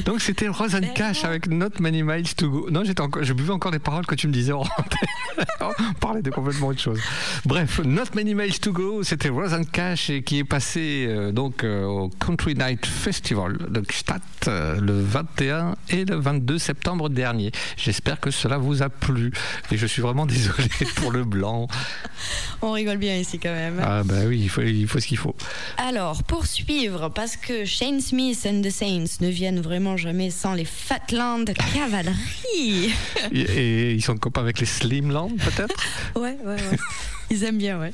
Donc 0.03 0.21
c'était 0.21 0.47
Rose 0.47 0.73
and 0.73 0.93
Cash 0.95 1.23
avec 1.23 1.47
Not 1.47 1.79
Many 1.79 2.01
Miles 2.01 2.33
to 2.35 2.49
Go. 2.49 2.69
Non, 2.71 2.83
j'étais 2.83 3.01
encore, 3.01 3.23
je 3.23 3.33
buvais 3.33 3.53
encore 3.53 3.71
les 3.71 3.79
paroles 3.79 4.05
que 4.07 4.15
tu 4.15 4.27
me 4.27 4.33
disais. 4.33 4.51
en 4.51 4.65
On 5.79 5.93
parlait 5.93 6.21
de 6.21 6.29
complètement 6.29 6.67
autre 6.67 6.79
chose. 6.79 6.99
Bref, 7.45 7.79
Not 7.83 8.15
Many 8.15 8.35
Miles 8.35 8.59
to 8.59 8.71
Go, 8.71 9.03
c'était 9.03 9.29
Rose 9.29 9.53
and 9.53 9.65
Cash 9.71 10.09
et 10.09 10.23
qui 10.23 10.39
est 10.39 10.43
passé 10.43 11.05
euh, 11.07 11.31
donc 11.31 11.63
euh, 11.63 11.83
au 11.85 12.09
Country 12.09 12.55
Night 12.55 12.85
Festival 12.85 13.57
de 13.69 13.81
Gstaad 13.81 14.21
euh, 14.47 14.79
le 14.79 15.01
21 15.01 15.75
et 15.89 16.05
le 16.05 16.15
22 16.15 16.57
septembre 16.57 17.09
dernier. 17.09 17.51
J'espère 17.75 18.19
que 18.19 18.31
cela 18.31 18.57
vous 18.57 18.81
a 18.83 18.89
plu 18.89 19.31
et 19.71 19.77
je 19.77 19.85
suis 19.85 20.01
vraiment 20.01 20.25
désolé 20.25 20.69
pour 20.95 21.11
le 21.11 21.23
blanc. 21.23 21.67
On 22.61 22.71
rigole 22.71 22.97
bien 22.97 23.15
ici 23.15 23.39
quand 23.39 23.53
même. 23.53 23.81
Ah 23.83 24.03
bah 24.03 24.15
oui, 24.25 24.39
il 24.41 24.49
faut, 24.49 24.61
il 24.61 24.87
faut 24.87 24.99
ce 24.99 25.07
qu'il 25.07 25.17
faut. 25.17 25.35
Alors, 25.77 26.23
pour 26.23 26.45
suivre, 26.45 27.09
parce 27.09 27.35
que 27.35 27.65
Shane 27.65 28.01
Smith 28.01 28.47
and 28.49 28.61
the 28.61 28.69
Saints 28.69 29.21
ne 29.21 29.29
viennent 29.29 29.61
vraiment 29.61 29.97
jamais 29.97 30.29
sans 30.29 30.53
les 30.53 30.65
Fatland 30.65 31.45
Cavalry. 31.73 32.91
Et, 33.31 33.39
et 33.39 33.93
ils 33.93 34.01
sont 34.03 34.17
copains 34.17 34.41
avec 34.41 34.59
les 34.59 34.65
Slimland 34.65 35.29
peut-être? 35.37 35.56
Ouais, 36.15 36.37
ouais, 36.43 36.55
ouais. 36.55 36.77
Ils 37.29 37.43
aiment 37.43 37.57
bien, 37.57 37.79
ouais. 37.79 37.91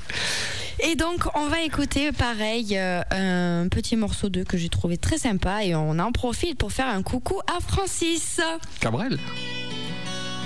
Et 0.80 0.96
donc, 0.96 1.26
on 1.36 1.48
va 1.48 1.62
écouter, 1.62 2.12
pareil, 2.12 2.78
euh, 2.78 3.02
un 3.12 3.68
petit 3.70 3.96
morceau 3.96 4.30
d'eux 4.30 4.44
que 4.44 4.58
j'ai 4.58 4.70
trouvé 4.70 4.98
très 4.98 5.18
sympa 5.18 5.64
et 5.64 5.76
on 5.76 5.98
en 6.00 6.12
profite 6.12 6.58
pour 6.58 6.72
faire 6.72 6.88
un 6.88 7.04
coucou 7.04 7.40
à 7.48 7.60
Francis. 7.60 8.42
Cabrel 8.80 9.18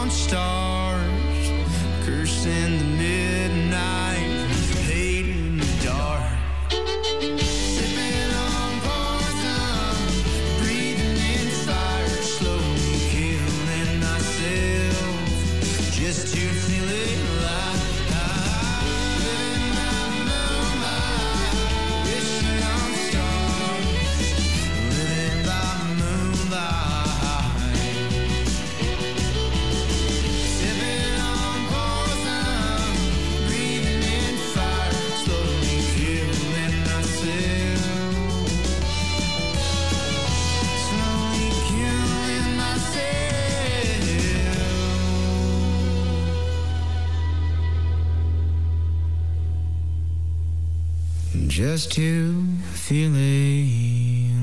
stars, 0.10 1.52
cursing 2.06 2.78
the 2.80 2.97
Just 51.78 51.92
to 51.92 52.34
feel 52.74 53.12
alive. 53.14 54.34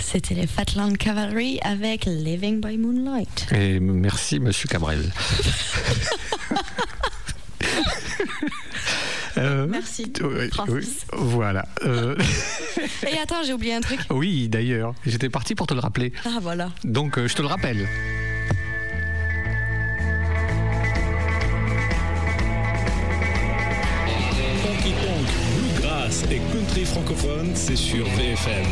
C'était 0.00 0.34
les 0.34 0.48
Fatland 0.48 0.96
Cavalry 0.98 1.60
avec 1.62 2.04
Living 2.06 2.60
by 2.60 2.78
Moonlight. 2.78 3.46
Et 3.52 3.78
merci, 3.78 4.40
monsieur 4.40 4.66
Cabrel. 4.66 5.04
Euh, 9.38 9.66
Merci, 9.80 10.12
oui, 10.22 10.50
oui, 10.68 10.86
voilà. 11.12 11.64
Euh, 11.84 12.14
Et 13.10 13.18
attends, 13.18 13.42
j'ai 13.46 13.54
oublié 13.54 13.72
un 13.74 13.80
truc. 13.80 13.98
oui, 14.10 14.46
d'ailleurs, 14.50 14.92
j'étais 15.06 15.30
parti 15.30 15.54
pour 15.54 15.66
te 15.66 15.72
le 15.72 15.80
rappeler. 15.80 16.12
Ah 16.26 16.38
voilà. 16.42 16.68
Donc, 16.84 17.16
euh, 17.16 17.26
je 17.26 17.34
te 17.34 17.40
le 17.40 17.48
rappelle. 17.48 17.88
Honky 24.64 24.92
Tonk, 24.92 25.28
Bluegrass 25.56 26.24
et 26.30 26.40
Country 26.52 26.84
francophone, 26.84 27.52
c'est 27.54 27.76
sur 27.76 28.04
VFM. 28.04 28.66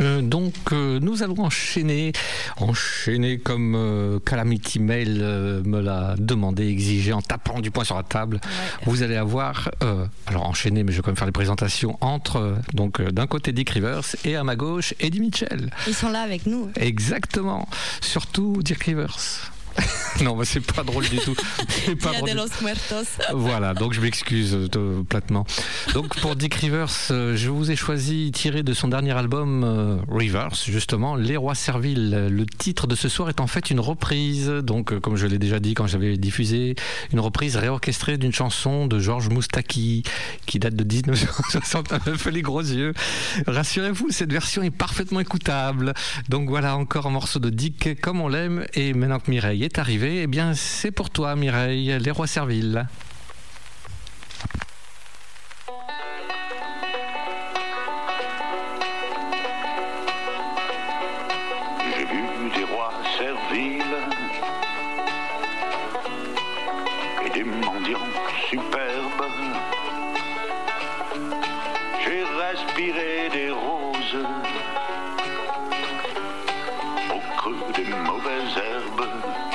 Euh, 0.00 0.22
donc, 0.22 0.54
euh, 0.72 0.98
nous 1.00 1.22
allons 1.22 1.40
enchaîner, 1.40 2.12
enchaîner 2.56 3.38
comme 3.38 3.74
euh, 3.74 4.18
Calamity 4.24 4.78
Mail 4.78 5.18
euh, 5.20 5.62
me 5.64 5.80
l'a 5.80 6.14
demandé, 6.18 6.68
exigé 6.68 7.12
en 7.12 7.22
tapant 7.22 7.60
du 7.60 7.70
poing 7.70 7.84
sur 7.84 7.96
la 7.96 8.02
table. 8.02 8.40
Vous 8.86 9.02
allez 9.02 9.16
avoir, 9.16 9.70
euh, 9.82 10.06
alors 10.26 10.46
enchaîner, 10.46 10.82
mais 10.82 10.92
je 10.92 10.98
vais 10.98 11.02
quand 11.02 11.10
même 11.10 11.16
faire 11.16 11.26
les 11.26 11.32
présentations 11.32 11.98
entre, 12.00 12.56
donc 12.72 13.00
euh, 13.00 13.10
d'un 13.10 13.26
côté 13.26 13.52
Dick 13.52 13.70
Rivers 13.70 14.04
et 14.24 14.36
à 14.36 14.44
ma 14.44 14.56
gauche 14.56 14.94
Eddie 15.00 15.20
Mitchell. 15.20 15.70
Ils 15.86 15.94
sont 15.94 16.08
là 16.10 16.22
avec 16.22 16.46
nous. 16.46 16.70
Exactement, 16.76 17.68
surtout 18.00 18.62
Dick 18.62 18.84
Rivers. 18.84 19.49
non, 20.22 20.36
mais 20.36 20.44
c'est 20.44 20.60
pas 20.60 20.82
drôle 20.82 21.08
du 21.08 21.18
tout. 21.18 21.34
C'est 21.68 21.96
pas 21.96 22.12
drôle 22.12 22.30
de 22.30 22.36
los 22.36 22.62
Muertos. 22.62 23.08
voilà, 23.32 23.74
donc 23.74 23.92
je 23.92 24.00
m'excuse 24.00 24.68
euh, 24.76 25.02
platement. 25.08 25.46
Donc 25.94 26.18
pour 26.20 26.36
Dick 26.36 26.54
Rivers, 26.54 26.90
euh, 27.10 27.36
je 27.36 27.48
vous 27.48 27.70
ai 27.70 27.76
choisi 27.76 28.30
tiré 28.32 28.62
de 28.62 28.74
son 28.74 28.88
dernier 28.88 29.12
album 29.12 29.64
euh, 29.64 29.96
Rivers, 30.10 30.54
justement, 30.66 31.16
Les 31.16 31.36
Rois 31.36 31.54
Serviles. 31.54 32.28
Le 32.30 32.46
titre 32.46 32.86
de 32.86 32.94
ce 32.94 33.08
soir 33.08 33.28
est 33.28 33.40
en 33.40 33.46
fait 33.46 33.70
une 33.70 33.80
reprise, 33.80 34.48
donc 34.48 34.92
euh, 34.92 35.00
comme 35.00 35.16
je 35.16 35.26
l'ai 35.26 35.38
déjà 35.38 35.58
dit 35.58 35.74
quand 35.74 35.86
j'avais 35.86 36.16
diffusé, 36.16 36.74
une 37.12 37.20
reprise 37.20 37.56
réorchestrée 37.56 38.18
d'une 38.18 38.32
chanson 38.32 38.86
de 38.86 38.98
Georges 38.98 39.28
Moustaki 39.28 40.02
qui 40.46 40.58
date 40.58 40.74
de 40.74 40.84
1969, 40.84 42.26
les 42.26 42.42
gros 42.42 42.60
yeux. 42.60 42.92
Rassurez-vous, 43.46 44.10
cette 44.10 44.32
version 44.32 44.62
est 44.62 44.70
parfaitement 44.70 45.20
écoutable. 45.20 45.94
Donc 46.28 46.48
voilà 46.48 46.76
encore 46.76 47.06
un 47.06 47.10
morceau 47.10 47.38
de 47.38 47.50
Dick 47.50 48.00
comme 48.00 48.20
on 48.20 48.28
l'aime. 48.28 48.66
Et 48.74 48.92
maintenant 48.92 49.18
que 49.18 49.30
Mireille 49.30 49.59
est 49.64 49.78
arrivée, 49.78 50.22
eh 50.22 50.26
bien 50.26 50.54
c'est 50.54 50.90
pour 50.90 51.10
toi 51.10 51.36
Mireille, 51.36 51.98
Les 52.00 52.10
Rois 52.10 52.26
Serviles. 52.26 52.86
J'ai 61.84 62.04
vu 62.06 62.22
des 62.54 62.64
rois 62.64 62.92
serviles 63.18 63.82
et 67.26 67.30
des 67.30 67.44
mendiants 67.44 67.98
superbes. 68.48 69.26
J'ai 72.02 72.24
respiré 72.24 73.28
des 73.30 73.50
roses 73.50 74.26
au 77.14 77.36
creux 77.36 77.72
des 77.76 77.90
mauvaises 77.90 78.56
herbes 78.56 79.49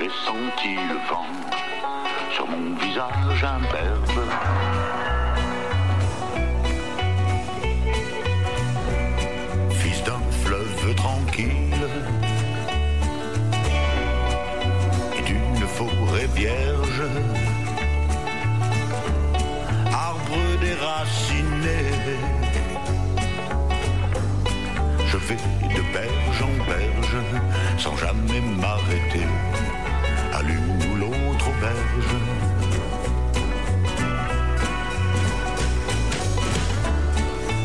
j'ai 0.00 0.08
senti 0.24 0.74
le 0.76 0.94
vent 1.10 1.26
sur 2.32 2.46
mon 2.46 2.74
visage 2.76 3.44
imberbe. 3.44 4.20
fils 9.72 10.02
d'un 10.04 10.22
fleuve 10.44 10.94
tranquille 10.94 11.86
et 15.18 15.22
d'une 15.22 15.66
forêt 15.66 16.28
vierge, 16.34 17.02
arbre 19.92 20.60
déraciné. 20.60 21.80
Je 25.06 25.16
vais 25.16 25.36
de 25.36 25.82
berge 25.92 26.42
en 26.42 26.64
berge 26.64 27.16
sans 27.76 27.96
jamais 27.96 28.40
m'arrêter 28.40 29.26
auberge. 31.48 32.12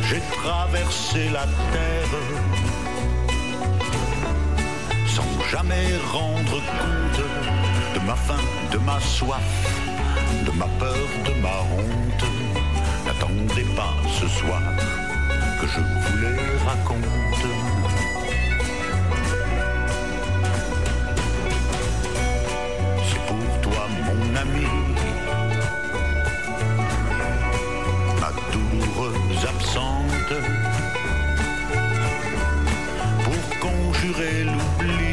J'ai 0.07 0.21
traversé 0.41 1.29
la 1.29 1.45
terre 1.73 2.15
sans 5.07 5.49
jamais 5.51 5.87
rendre 6.11 6.57
compte 6.79 7.23
de 7.95 7.99
ma 8.05 8.15
faim, 8.15 8.43
de 8.71 8.77
ma 8.77 8.99
soif, 8.99 9.41
de 10.45 10.51
ma 10.51 10.67
peur, 10.79 11.07
de 11.25 11.41
ma 11.41 11.57
honte. 11.73 12.25
N'attendez 13.05 13.65
pas 13.75 13.93
ce 14.19 14.27
soir 14.27 14.61
que 15.61 15.67
je 15.67 15.79
vous 15.79 16.17
les 16.21 17.24
ma 28.21 28.31
douloureuse 28.51 29.45
absente 29.45 30.33
pour 33.23 33.59
conjurer 33.59 34.43
l'oubli. 34.43 35.04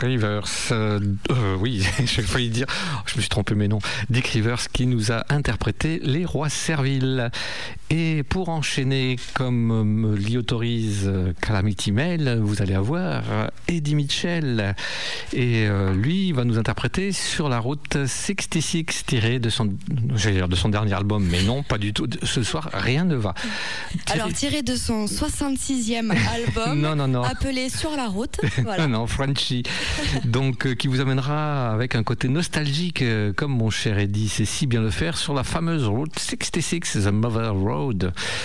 Rivers. 0.00 0.46
euh, 0.72 1.00
euh, 1.30 1.56
oui, 1.58 1.84
j'ai 2.04 2.22
failli 2.22 2.50
dire, 2.50 2.66
je 3.06 3.16
me 3.16 3.20
suis 3.20 3.28
trompé, 3.28 3.54
mais 3.54 3.68
non. 3.68 3.78
Dick 4.10 4.26
Rivers 4.28 4.68
qui 4.72 4.86
nous 4.86 5.12
a 5.12 5.24
interprété 5.28 6.00
Les 6.02 6.24
Rois 6.24 6.48
Serviles. 6.48 7.30
Et 7.88 8.24
pour 8.24 8.48
enchaîner, 8.48 9.16
comme 9.34 9.84
me 9.84 10.16
l'y 10.16 10.36
autorise 10.36 11.04
euh, 11.06 11.32
Calamity 11.40 11.92
Mail, 11.92 12.40
vous 12.42 12.60
allez 12.60 12.74
avoir 12.74 13.22
euh, 13.30 13.46
Eddie 13.68 13.94
Mitchell. 13.94 14.74
Et 15.32 15.66
euh, 15.68 15.94
lui 15.94 16.32
va 16.32 16.44
nous 16.44 16.58
interpréter 16.58 17.12
sur 17.12 17.48
la 17.48 17.60
route 17.60 17.96
66 18.06 19.04
tiré 19.06 19.38
de 19.38 19.50
son, 19.50 19.66
de 19.66 20.56
son 20.56 20.68
dernier 20.68 20.94
album, 20.94 21.24
mais 21.30 21.44
non, 21.44 21.62
pas 21.62 21.78
du 21.78 21.92
tout. 21.92 22.08
Ce 22.24 22.42
soir, 22.42 22.70
rien 22.72 23.04
ne 23.04 23.14
va. 23.14 23.34
Alors, 24.10 24.32
tiré 24.32 24.62
de 24.62 24.74
son 24.74 25.04
66e 25.04 26.10
album, 26.34 26.80
Non, 26.80 26.96
non, 26.96 27.06
non. 27.06 27.22
appelé 27.22 27.68
Sur 27.68 27.92
la 27.92 28.08
route. 28.08 28.40
Voilà. 28.66 28.88
non, 28.88 29.06
Frenchy. 29.06 29.62
Donc, 30.24 30.74
qui 30.74 30.88
vous 30.88 31.00
amènera 31.00 31.70
avec 31.70 31.94
un 31.94 32.02
côté 32.02 32.28
nostalgique, 32.28 33.04
comme 33.36 33.52
mon 33.52 33.70
cher 33.70 33.98
Eddie 33.98 34.28
sait 34.28 34.44
si 34.44 34.66
bien 34.66 34.80
le 34.80 34.90
faire, 34.90 35.16
sur 35.16 35.34
la 35.34 35.44
fameuse 35.44 35.84
route 35.86 36.18
66, 36.18 36.80
The 37.04 37.12
Mother 37.12 37.54
Road. 37.54 37.75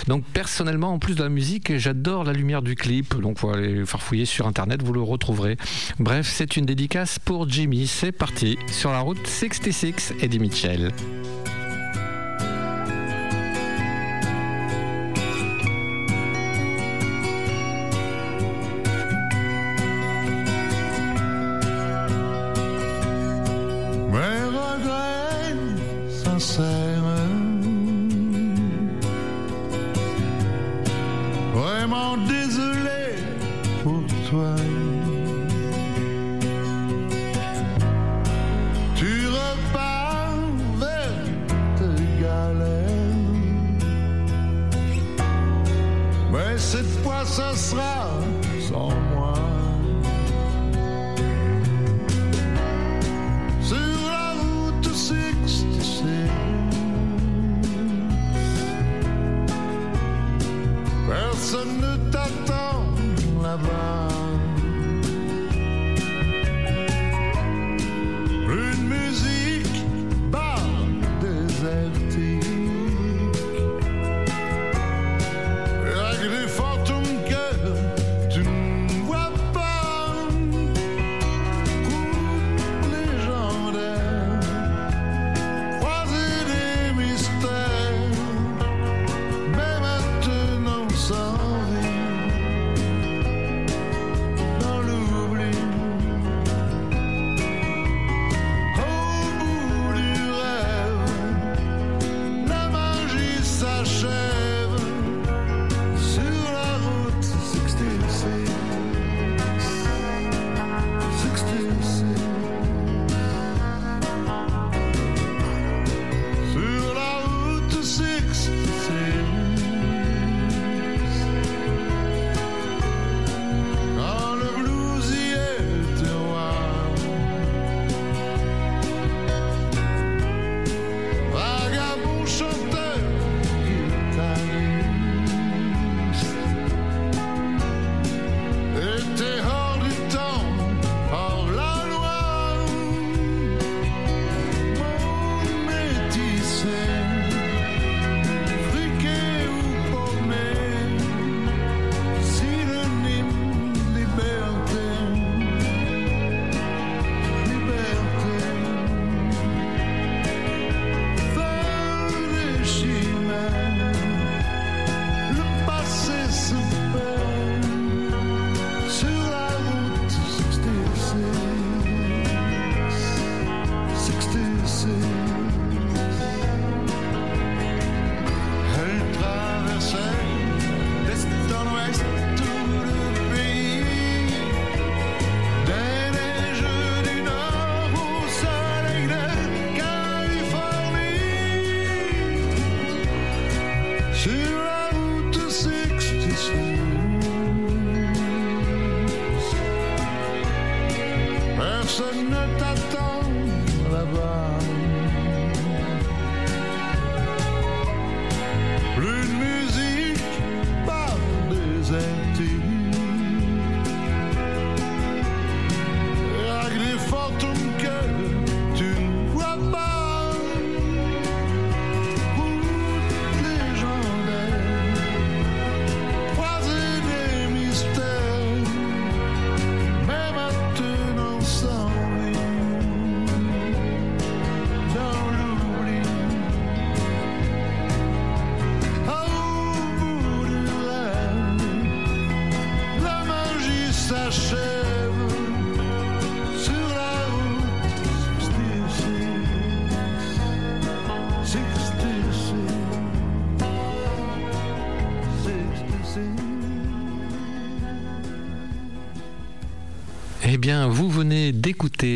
Donc, 0.08 0.24
personnellement, 0.34 0.94
en 0.94 1.00
plus 1.00 1.16
de 1.16 1.24
la 1.24 1.30
musique, 1.30 1.78
j'adore 1.78 2.24
la 2.24 2.34
lumière 2.34 2.62
du 2.62 2.76
clip. 2.76 3.20
Donc, 3.20 3.40
vous 3.40 3.50
allez 3.50 3.86
farfouiller 3.86 4.26
sur 4.26 4.48
Internet, 4.48 4.84
vous 4.84 4.94
le 4.94 5.02
retrouverez. 5.02 5.58
Bref, 6.00 6.28
c'est 6.32 6.58
une 6.58 6.66
dédicace 6.66 7.20
pour 7.20 7.50
Jimmy. 7.50 7.88
C'est 7.88 8.12
parti 8.12 8.58
sur 8.68 8.92
la 8.92 9.00
route 9.00 9.26
66, 9.26 10.14
Eddie 10.22 10.40
Mitchell. 10.40 10.92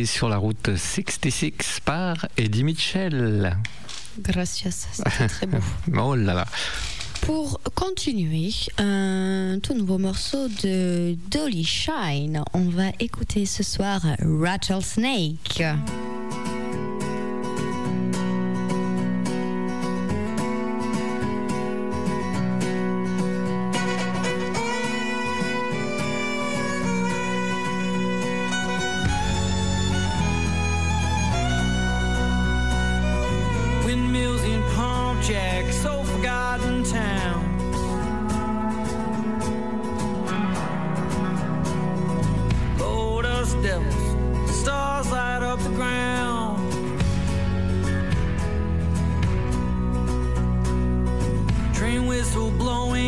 Sur 0.06 0.30
la 0.30 0.38
route 0.38 0.76
66 0.76 1.82
par 1.86 2.26
Eddie 2.38 2.64
Mitchell. 2.64 3.56
Gracias, 4.20 4.88
c'était 4.94 5.28
très 5.28 5.46
beau. 5.46 5.58
Oh 5.98 6.16
là 6.16 6.34
là. 6.34 6.46
pour 7.22 7.60
continuer, 7.76 8.52
un 8.80 9.60
tout 9.62 9.76
nouveau 9.76 10.00
morceau 10.00 10.48
de 10.64 11.16
Dolly 11.30 11.64
Shine. 11.64 12.44
On 12.54 12.70
va 12.70 12.90
écouter 13.00 13.46
ce 13.46 13.62
soir 13.62 14.02
Rattlesnake. 14.22 15.62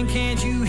Can't 0.07 0.43
you 0.43 0.66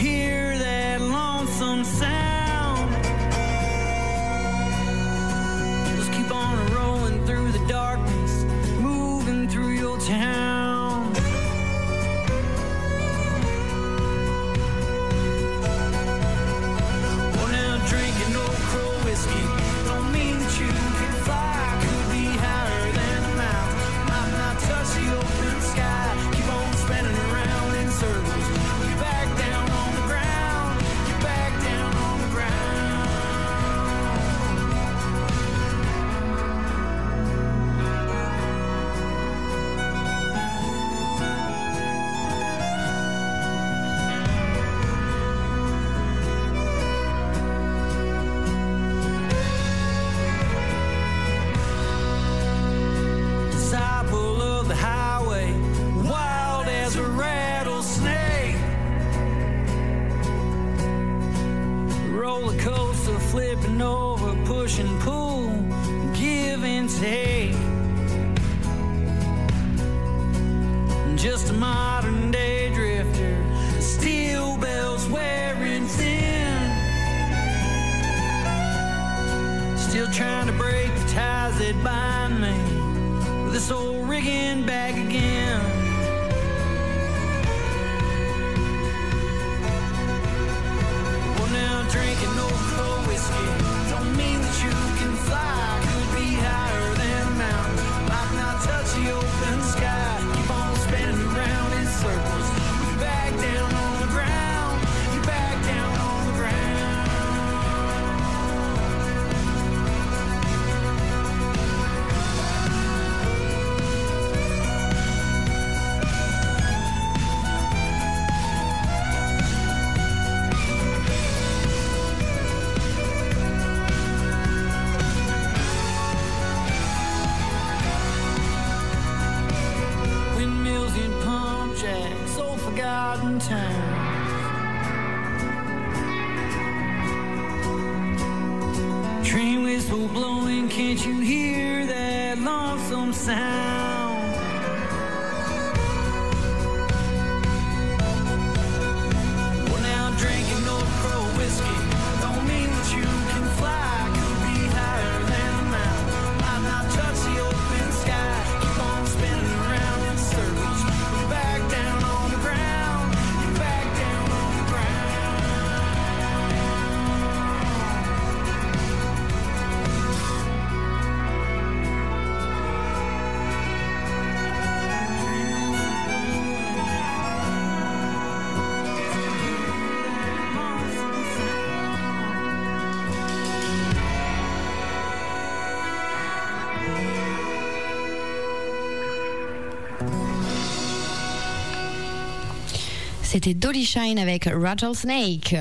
C'était 193.40 193.54
Dolly 193.54 193.84
Shine 193.84 194.18
avec 194.18 194.48
Rattlesnake. 194.52 195.54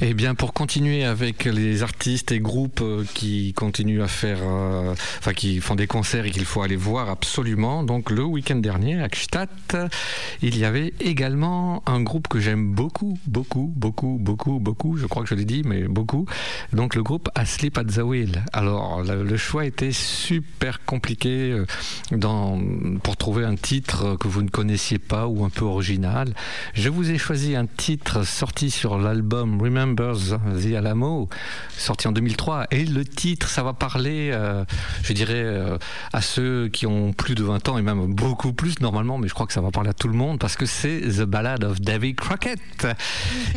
Eh 0.00 0.12
bien, 0.12 0.34
pour 0.34 0.52
continuer 0.52 1.04
avec 1.04 1.44
les 1.44 1.84
artistes 1.84 2.32
et 2.32 2.40
groupes 2.40 2.80
euh, 2.82 3.04
qui 3.14 3.52
continuent 3.52 4.02
à 4.02 4.08
faire, 4.08 4.38
euh, 4.42 4.92
enfin, 5.18 5.32
qui 5.32 5.60
font 5.60 5.76
des 5.76 5.86
concerts 5.86 6.26
et 6.26 6.30
qu'il 6.30 6.44
faut 6.44 6.62
aller 6.62 6.76
voir 6.76 7.10
absolument. 7.10 7.84
Donc, 7.84 8.10
le 8.10 8.24
week-end 8.24 8.56
dernier, 8.56 9.00
à 9.00 9.08
Gstaad, 9.08 9.48
il 10.42 10.58
y 10.58 10.64
avait 10.64 10.92
également 10.98 11.82
un 11.86 12.02
groupe 12.02 12.26
que 12.26 12.40
j'aime 12.40 12.74
beaucoup, 12.74 13.18
beaucoup, 13.26 13.72
beaucoup, 13.76 14.18
beaucoup, 14.20 14.58
beaucoup. 14.58 14.96
Je 14.96 15.06
crois 15.06 15.22
que 15.22 15.28
je 15.28 15.36
l'ai 15.36 15.44
dit, 15.44 15.62
mais 15.64 15.82
beaucoup. 15.82 16.26
Donc, 16.72 16.96
le 16.96 17.02
groupe 17.04 17.28
Asleep 17.36 17.78
at 17.78 17.84
the 17.84 17.98
Wheel. 17.98 18.44
Alors, 18.52 19.02
le, 19.02 19.36
choix 19.36 19.64
était 19.64 19.92
super 19.92 20.84
compliqué 20.84 21.52
euh, 21.52 22.98
pour 23.02 23.16
trouver 23.16 23.44
un 23.44 23.56
titre 23.56 24.16
que 24.16 24.26
vous 24.26 24.42
ne 24.42 24.48
connaissiez 24.48 24.98
pas 24.98 25.28
ou 25.28 25.44
un 25.44 25.50
peu 25.50 25.64
original. 25.64 26.34
Je 26.74 26.88
vous 26.88 27.10
ai 27.10 27.18
choisi 27.18 27.54
un 27.54 27.66
titre 27.66 28.26
sorti 28.26 28.70
sur 28.70 28.98
l'album 28.98 29.60
Remember 29.60 29.84
Remembers 29.94 30.36
the 30.60 30.74
Alamo, 30.74 31.28
sorti 31.76 32.08
en 32.08 32.12
2003. 32.12 32.66
Et 32.70 32.84
le 32.84 33.04
titre, 33.04 33.48
ça 33.48 33.62
va 33.62 33.72
parler, 33.72 34.30
euh, 34.32 34.64
je 35.02 35.12
dirais, 35.12 35.34
euh, 35.34 35.78
à 36.12 36.20
ceux 36.20 36.68
qui 36.68 36.86
ont 36.86 37.12
plus 37.12 37.34
de 37.34 37.44
20 37.44 37.68
ans 37.68 37.78
et 37.78 37.82
même 37.82 38.12
beaucoup 38.14 38.52
plus 38.52 38.80
normalement, 38.80 39.18
mais 39.18 39.28
je 39.28 39.34
crois 39.34 39.46
que 39.46 39.52
ça 39.52 39.60
va 39.60 39.70
parler 39.70 39.90
à 39.90 39.94
tout 39.94 40.08
le 40.08 40.14
monde 40.14 40.38
parce 40.38 40.56
que 40.56 40.66
c'est 40.66 41.00
The 41.00 41.22
Ballad 41.22 41.64
of 41.64 41.80
Davy 41.80 42.14
Crockett. 42.14 42.86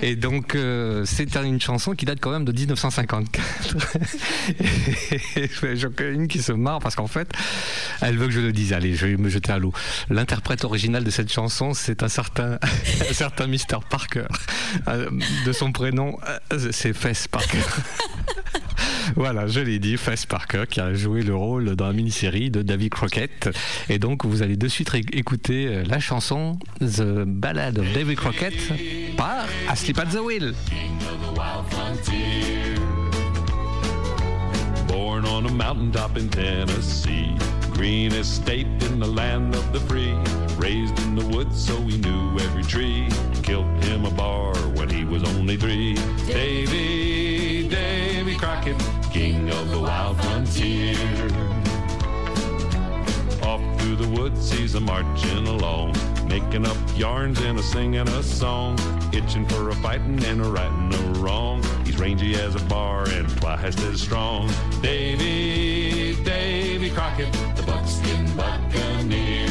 Et 0.02 0.16
donc, 0.16 0.56
euh, 0.56 1.04
c'est 1.06 1.36
une 1.36 1.62
chanson 1.62 1.94
qui 1.94 2.06
date 2.06 2.20
quand 2.20 2.32
même 2.32 2.46
de 2.46 2.52
1954. 2.52 3.78
Et 5.38 5.76
J'en 5.76 5.90
une 6.00 6.28
qui 6.28 6.42
se 6.42 6.52
marre 6.52 6.80
parce 6.80 6.96
qu'en 6.96 7.08
fait, 7.08 7.32
elle 8.02 8.18
veut 8.18 8.28
que 8.28 8.34
je 8.34 8.40
le 8.40 8.52
dise. 8.52 8.74
Allez, 8.74 8.94
je 8.94 9.08
vais 9.08 9.18
me 9.18 9.30
jeter 9.30 9.52
à 9.52 9.60
l'eau. 9.60 9.74
L'interprète 10.10 10.64
original 10.64 11.04
de 11.04 11.10
cette 11.10 11.32
chanson, 11.32 11.74
c'est 11.74 12.04
un 12.04 12.10
certain, 12.10 12.60
un 13.10 13.14
certain 13.14 13.48
Mr. 13.48 13.80
Parker. 13.90 14.28
De 15.46 15.52
son 15.52 15.72
prénom, 15.72 16.16
euh, 16.27 16.69
c'est 16.72 16.94
Fess 16.94 17.27
Parker. 17.27 17.57
Voilà, 19.15 19.48
je 19.48 19.61
l'ai 19.61 19.80
dit, 19.80 19.98
Fess 19.98 20.26
Parker 20.26 20.65
qui 20.69 20.80
a 20.80 20.94
joué 20.94 21.23
le 21.23 21.34
rôle 21.34 21.76
dans 21.76 21.88
la 21.88 21.94
mini-série 21.94 22.52
de 22.52 22.61
Davy 22.61 22.89
Crockett. 22.89 23.49
Et 23.89 23.99
donc, 23.99 24.26
vous 24.26 24.44
allez 24.44 24.57
de 24.57 24.68
suite 24.68 24.94
écouter 25.14 25.68
euh, 25.68 25.84
la 25.85 25.99
chanson 25.99 26.60
The 26.80 27.23
Ballad 27.26 27.80
of 27.80 27.91
Davy 27.94 28.15
Crockett 28.15 28.53
par 29.15 29.45
Asleep 29.69 29.98
at 29.98 30.07
the 30.07 30.19
Wheel. 30.19 30.53
Born 34.98 35.26
on 35.26 35.45
a 35.45 35.52
mountaintop 35.52 36.18
in 36.18 36.28
Tennessee, 36.28 37.38
green 37.72 38.11
estate 38.14 38.65
in 38.65 38.99
the 38.99 39.06
land 39.06 39.53
of 39.53 39.72
the 39.72 39.80
free. 39.82 40.15
Raised 40.57 40.98
in 41.02 41.14
the 41.14 41.24
woods, 41.24 41.64
so 41.64 41.76
he 41.82 41.99
knew 41.99 42.40
every 42.40 42.64
tree. 42.64 43.07
Killed 43.44 43.84
him 43.84 44.06
a 44.06 44.10
bar 44.10 44.56
when 44.76 44.90
he 44.90 45.06
was 45.06 45.24
only 45.36 45.56
three. 45.56 45.94
Davy, 46.26 47.69
Davy 47.69 48.36
Crockett, 48.38 48.76
king 49.14 49.52
of 49.52 49.69
the 49.69 49.80
wild 49.80 50.19
frontier. 50.19 50.98
Off 53.44 53.61
through 53.80 53.98
the 53.98 54.10
woods, 54.19 54.49
he's 54.49 54.74
a 54.74 54.80
marching 54.80 55.48
along, 55.48 55.95
making 56.28 56.65
up 56.65 56.78
yarns 56.95 57.40
and 57.41 57.60
a 57.60 57.64
singing 57.64 58.07
a 58.07 58.24
song, 58.24 58.76
itching 59.14 59.45
for 59.45 59.69
a 59.69 59.76
fighting 59.76 60.24
and 60.24 60.41
a 60.41 60.49
righting 60.49 60.91
a 60.91 61.19
wrong. 61.19 61.61
Rangy 61.98 62.36
as 62.36 62.56
a 62.56 62.64
bar 62.65 63.07
and 63.10 63.28
twice 63.38 63.82
as 63.84 64.02
strong. 64.02 64.52
Davy, 64.82 66.15
Davy 66.24 66.90
Crockett, 66.91 67.32
the 67.56 67.64
buckskin 67.64 68.36
buccaneer. 68.36 69.49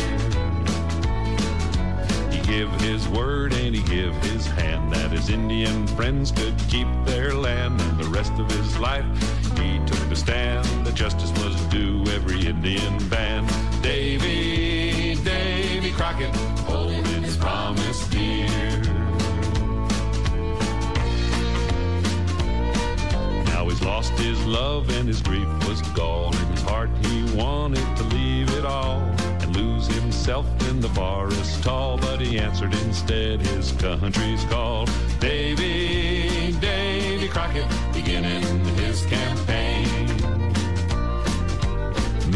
He 2.30 2.40
give 2.46 2.70
his 2.80 3.08
word 3.08 3.52
and 3.52 3.74
he 3.74 3.82
give 3.82 4.14
his 4.22 4.46
hand 4.46 4.92
that 4.92 5.10
his 5.10 5.28
Indian 5.28 5.86
friends 5.88 6.30
could 6.30 6.56
keep 6.68 6.86
their 7.04 7.34
land 7.34 7.80
and 7.80 7.98
the 7.98 8.08
rest 8.10 8.32
of 8.34 8.50
his 8.50 8.78
life 8.78 9.04
he 9.58 9.78
took 9.86 10.08
the 10.08 10.16
stand 10.16 10.64
that 10.86 10.94
justice 10.94 11.32
was 11.42 11.56
due 11.66 12.04
every 12.12 12.46
Indian 12.46 12.96
band. 13.08 13.48
Davy, 13.82 15.16
Davy 15.16 15.90
Crockett, 15.92 16.34
holding 16.68 17.22
his 17.22 17.36
promise 17.36 18.06
dear. 18.08 18.75
Lost 23.86 24.12
his 24.18 24.44
love 24.46 24.90
and 24.90 25.06
his 25.06 25.22
grief 25.22 25.48
was 25.68 25.80
gone. 25.94 26.34
In 26.34 26.46
his 26.48 26.62
heart 26.62 26.90
he 27.06 27.22
wanted 27.36 27.88
to 27.96 28.02
leave 28.16 28.50
it 28.58 28.64
all 28.64 29.00
and 29.40 29.56
lose 29.56 29.86
himself 29.86 30.46
in 30.68 30.80
the 30.80 30.88
forest 30.88 31.62
tall. 31.62 31.96
But 31.96 32.20
he 32.20 32.38
answered 32.38 32.74
instead 32.74 33.40
his 33.40 33.72
country's 33.72 34.44
call. 34.44 34.86
Davy, 35.20 36.52
Davy 36.60 37.28
Crockett, 37.28 37.68
beginning 37.94 38.42
his 38.74 39.06
campaign. 39.06 39.65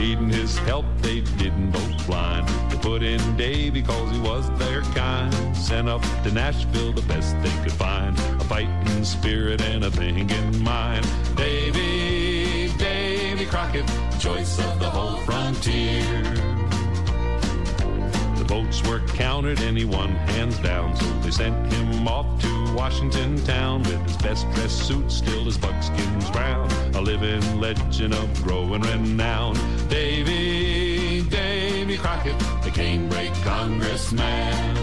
Needing 0.01 0.31
his 0.31 0.57
help, 0.61 0.87
they 1.03 1.21
didn't 1.21 1.73
both 1.73 2.07
blind. 2.07 2.49
They 2.71 2.79
put 2.79 3.03
in 3.03 3.21
Davy 3.37 3.83
cause 3.83 4.11
he 4.11 4.19
was 4.19 4.49
their 4.59 4.81
kind. 4.95 5.55
Sent 5.55 5.91
up 5.91 6.01
to 6.23 6.33
Nashville 6.33 6.95
the 6.95 7.03
best 7.03 7.37
they 7.43 7.51
could 7.63 7.73
find. 7.73 8.19
A 8.19 8.45
fighting 8.45 9.05
spirit 9.05 9.61
and 9.61 9.85
a 9.85 9.91
thinking 9.91 10.63
mind. 10.63 11.07
Davy, 11.37 12.73
Davy 12.79 13.45
Crockett, 13.45 13.87
choice 14.19 14.59
of 14.59 14.79
the 14.79 14.89
whole 14.89 15.19
frontier. 15.19 16.50
Votes 18.51 18.83
were 18.89 18.99
counted 19.15 19.61
and 19.61 19.79
he 19.79 19.85
won 19.85 20.09
hands 20.35 20.59
down. 20.59 20.97
So 20.97 21.07
they 21.21 21.31
sent 21.31 21.73
him 21.73 22.09
off 22.09 22.27
to 22.43 22.75
Washington 22.75 23.41
town 23.45 23.85
with 23.85 24.03
his 24.03 24.17
best 24.17 24.45
dressed 24.51 24.89
suit, 24.89 25.09
still 25.13 25.45
his 25.45 25.57
buckskin's 25.57 26.29
brown. 26.33 26.69
A 26.97 27.01
living 27.01 27.61
legend 27.61 28.13
of 28.13 28.43
growing 28.43 28.83
renown. 28.83 29.55
Davy, 29.89 31.23
Davy 31.23 31.97
Crockett, 31.97 32.37
the 32.65 32.71
canebrake 32.71 33.41
congressman. 33.45 34.77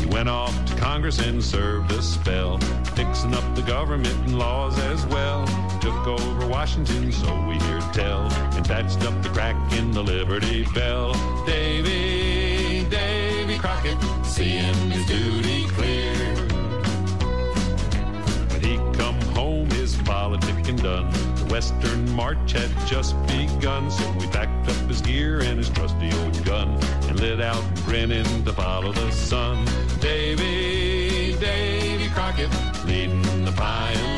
He 0.00 0.06
went 0.06 0.28
off 0.28 0.52
to 0.64 0.74
Congress 0.74 1.20
and 1.20 1.40
served 1.40 1.92
a 1.92 2.02
spell, 2.02 2.58
fixing 2.96 3.34
up 3.34 3.54
the 3.54 3.62
government 3.62 4.16
and 4.26 4.36
laws 4.36 4.76
as 4.80 5.06
well. 5.06 5.63
Took 5.84 6.06
over 6.06 6.46
Washington, 6.46 7.12
so 7.12 7.26
we 7.46 7.58
hear 7.58 7.78
tell, 7.92 8.22
and 8.56 8.64
patched 8.64 9.04
up 9.04 9.22
the 9.22 9.28
crack 9.28 9.54
in 9.74 9.90
the 9.90 10.02
Liberty 10.02 10.64
Bell. 10.74 11.12
Davy, 11.44 12.88
Davy 12.88 13.58
Crockett, 13.58 13.98
seeing 14.24 14.72
his 14.90 15.04
duty 15.04 15.66
clear. 15.74 16.14
When 18.48 18.62
he 18.62 18.76
come 18.96 19.20
home, 19.34 19.68
his 19.72 19.94
politicking 19.96 20.82
done. 20.82 21.10
The 21.34 21.52
Western 21.52 22.10
March 22.12 22.52
had 22.52 22.70
just 22.86 23.14
begun, 23.26 23.90
so 23.90 24.10
we 24.12 24.26
packed 24.28 24.66
up 24.66 24.76
his 24.88 25.02
gear 25.02 25.40
and 25.40 25.58
his 25.58 25.68
trusty 25.68 26.10
old 26.22 26.42
gun 26.46 26.82
and 27.08 27.20
lit 27.20 27.42
out 27.42 27.62
grinning 27.84 28.42
to 28.46 28.54
follow 28.54 28.90
the 28.90 29.10
sun. 29.10 29.66
Davy, 30.00 31.36
Davy 31.38 32.08
Crockett, 32.08 32.48
leading 32.86 33.44
the 33.44 33.52
pioneers. 33.52 34.13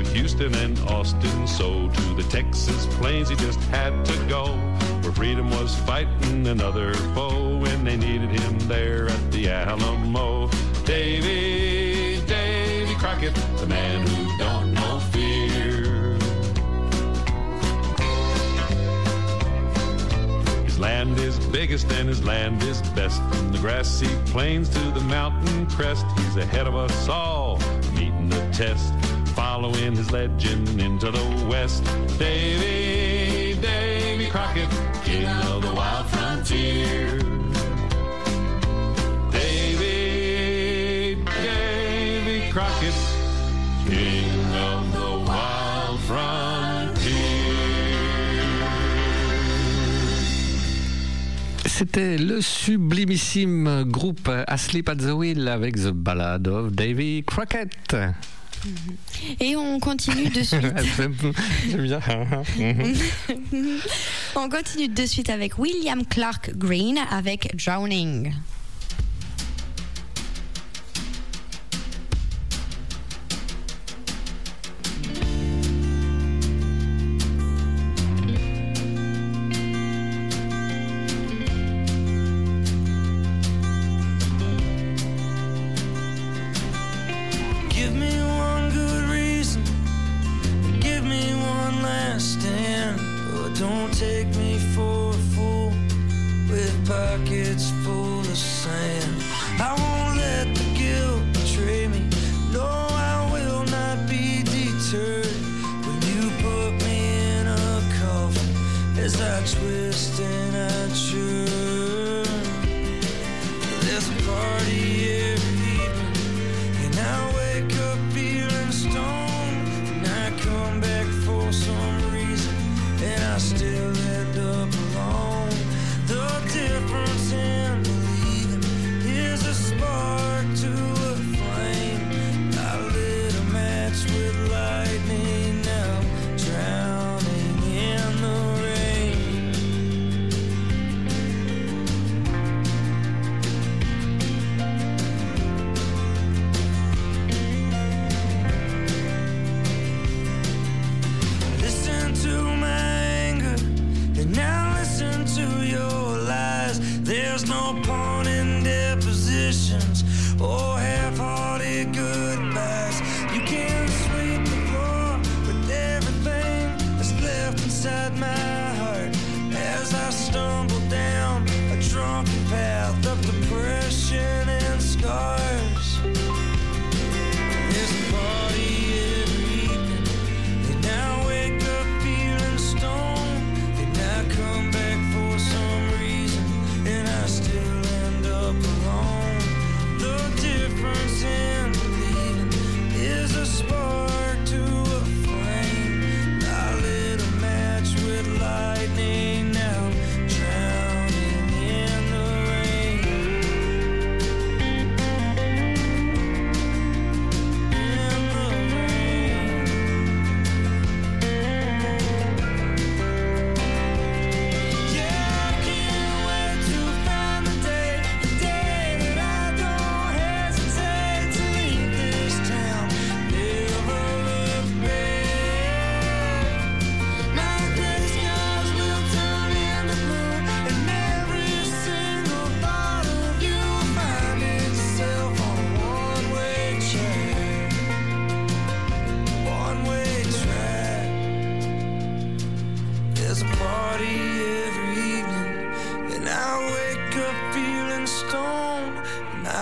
Of 0.00 0.12
Houston 0.12 0.54
and 0.56 0.78
Austin, 0.80 1.46
so 1.46 1.88
to 1.88 2.14
the 2.14 2.22
Texas 2.30 2.86
plains 2.96 3.28
he 3.28 3.36
just 3.36 3.60
had 3.64 4.04
to 4.04 4.16
go. 4.28 4.46
Where 5.02 5.12
freedom 5.12 5.50
was 5.50 5.76
fighting 5.80 6.46
another 6.46 6.94
foe 7.14 7.58
when 7.58 7.84
they 7.84 7.96
needed 7.96 8.30
him 8.30 8.58
there 8.60 9.08
at 9.08 9.32
the 9.32 9.48
Alamo. 9.50 10.48
Davy, 10.84 12.20
Davy 12.26 12.94
Crockett, 12.94 13.34
the 13.58 13.66
man 13.66 14.06
who 14.06 14.38
don't 14.38 14.74
know 14.74 14.98
fear. 15.12 16.16
His 20.64 20.78
land 20.78 21.18
is 21.18 21.38
biggest 21.46 21.90
and 21.92 22.08
his 22.08 22.24
land 22.24 22.62
is 22.62 22.82
best. 22.90 23.22
From 23.24 23.52
the 23.52 23.58
grassy 23.58 24.08
plains 24.26 24.68
to 24.70 24.80
the 24.90 25.00
mountain 25.02 25.66
crest, 25.66 26.06
he's 26.16 26.36
ahead 26.36 26.66
of 26.66 26.74
us 26.74 27.08
all, 27.08 27.58
meeting 27.94 28.28
the 28.28 28.48
test. 28.52 28.92
Following 29.34 29.96
his 29.96 30.10
legend 30.10 30.80
into 30.80 31.10
the 31.10 31.46
west. 31.48 31.84
Davy, 32.18 33.54
Davy 33.60 34.28
Crockett, 34.28 34.68
king 35.04 35.26
of 35.26 35.62
the 35.62 35.74
wild 35.74 36.06
frontier. 36.06 37.18
Davy, 39.30 41.16
Davy 41.42 42.50
Crockett, 42.52 42.94
king 43.86 44.54
of 44.54 44.92
the 44.92 45.10
wild 45.26 46.00
frontier. 46.00 46.44
C'était 51.66 52.16
le 52.16 52.40
sublimissime 52.40 53.84
groupe 53.84 54.30
Asleep 54.46 54.88
at 54.88 54.96
the 54.96 55.12
Wheel 55.12 55.48
avec 55.48 55.76
The 55.76 55.90
Ballad 55.92 56.46
of 56.46 56.72
Davy 56.72 57.24
Crockett. 57.26 57.96
Et 59.40 59.56
on 59.56 59.78
continue 59.80 60.28
de 60.28 60.42
suite. 60.42 60.60
Bien. 61.76 62.00
on 64.36 64.48
continue 64.48 64.88
de 64.88 65.06
suite 65.06 65.30
avec 65.30 65.58
William 65.58 66.04
Clark 66.06 66.52
Green 66.56 66.98
avec 67.10 67.54
Drowning. 67.56 68.32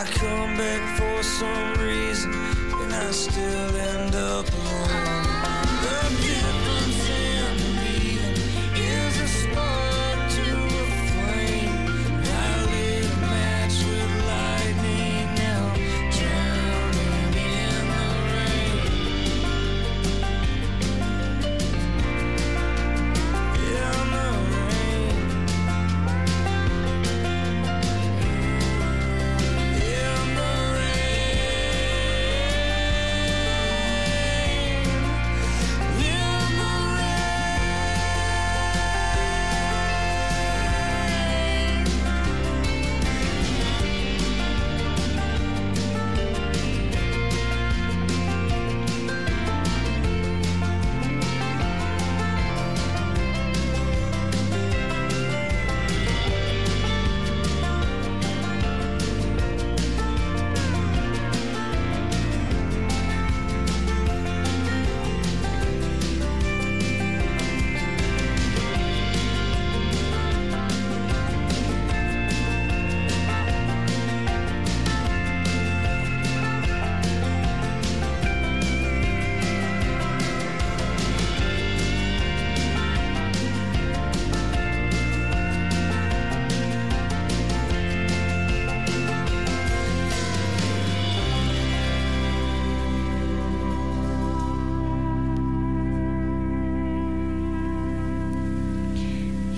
I 0.03 0.05
come 0.07 0.57
back 0.57 0.99
for 0.99 1.23
some 1.23 1.75
reason, 1.75 2.33
and 2.33 2.93
I 2.93 3.13
still 3.13 3.77
end 3.77 4.17
up 4.17 4.52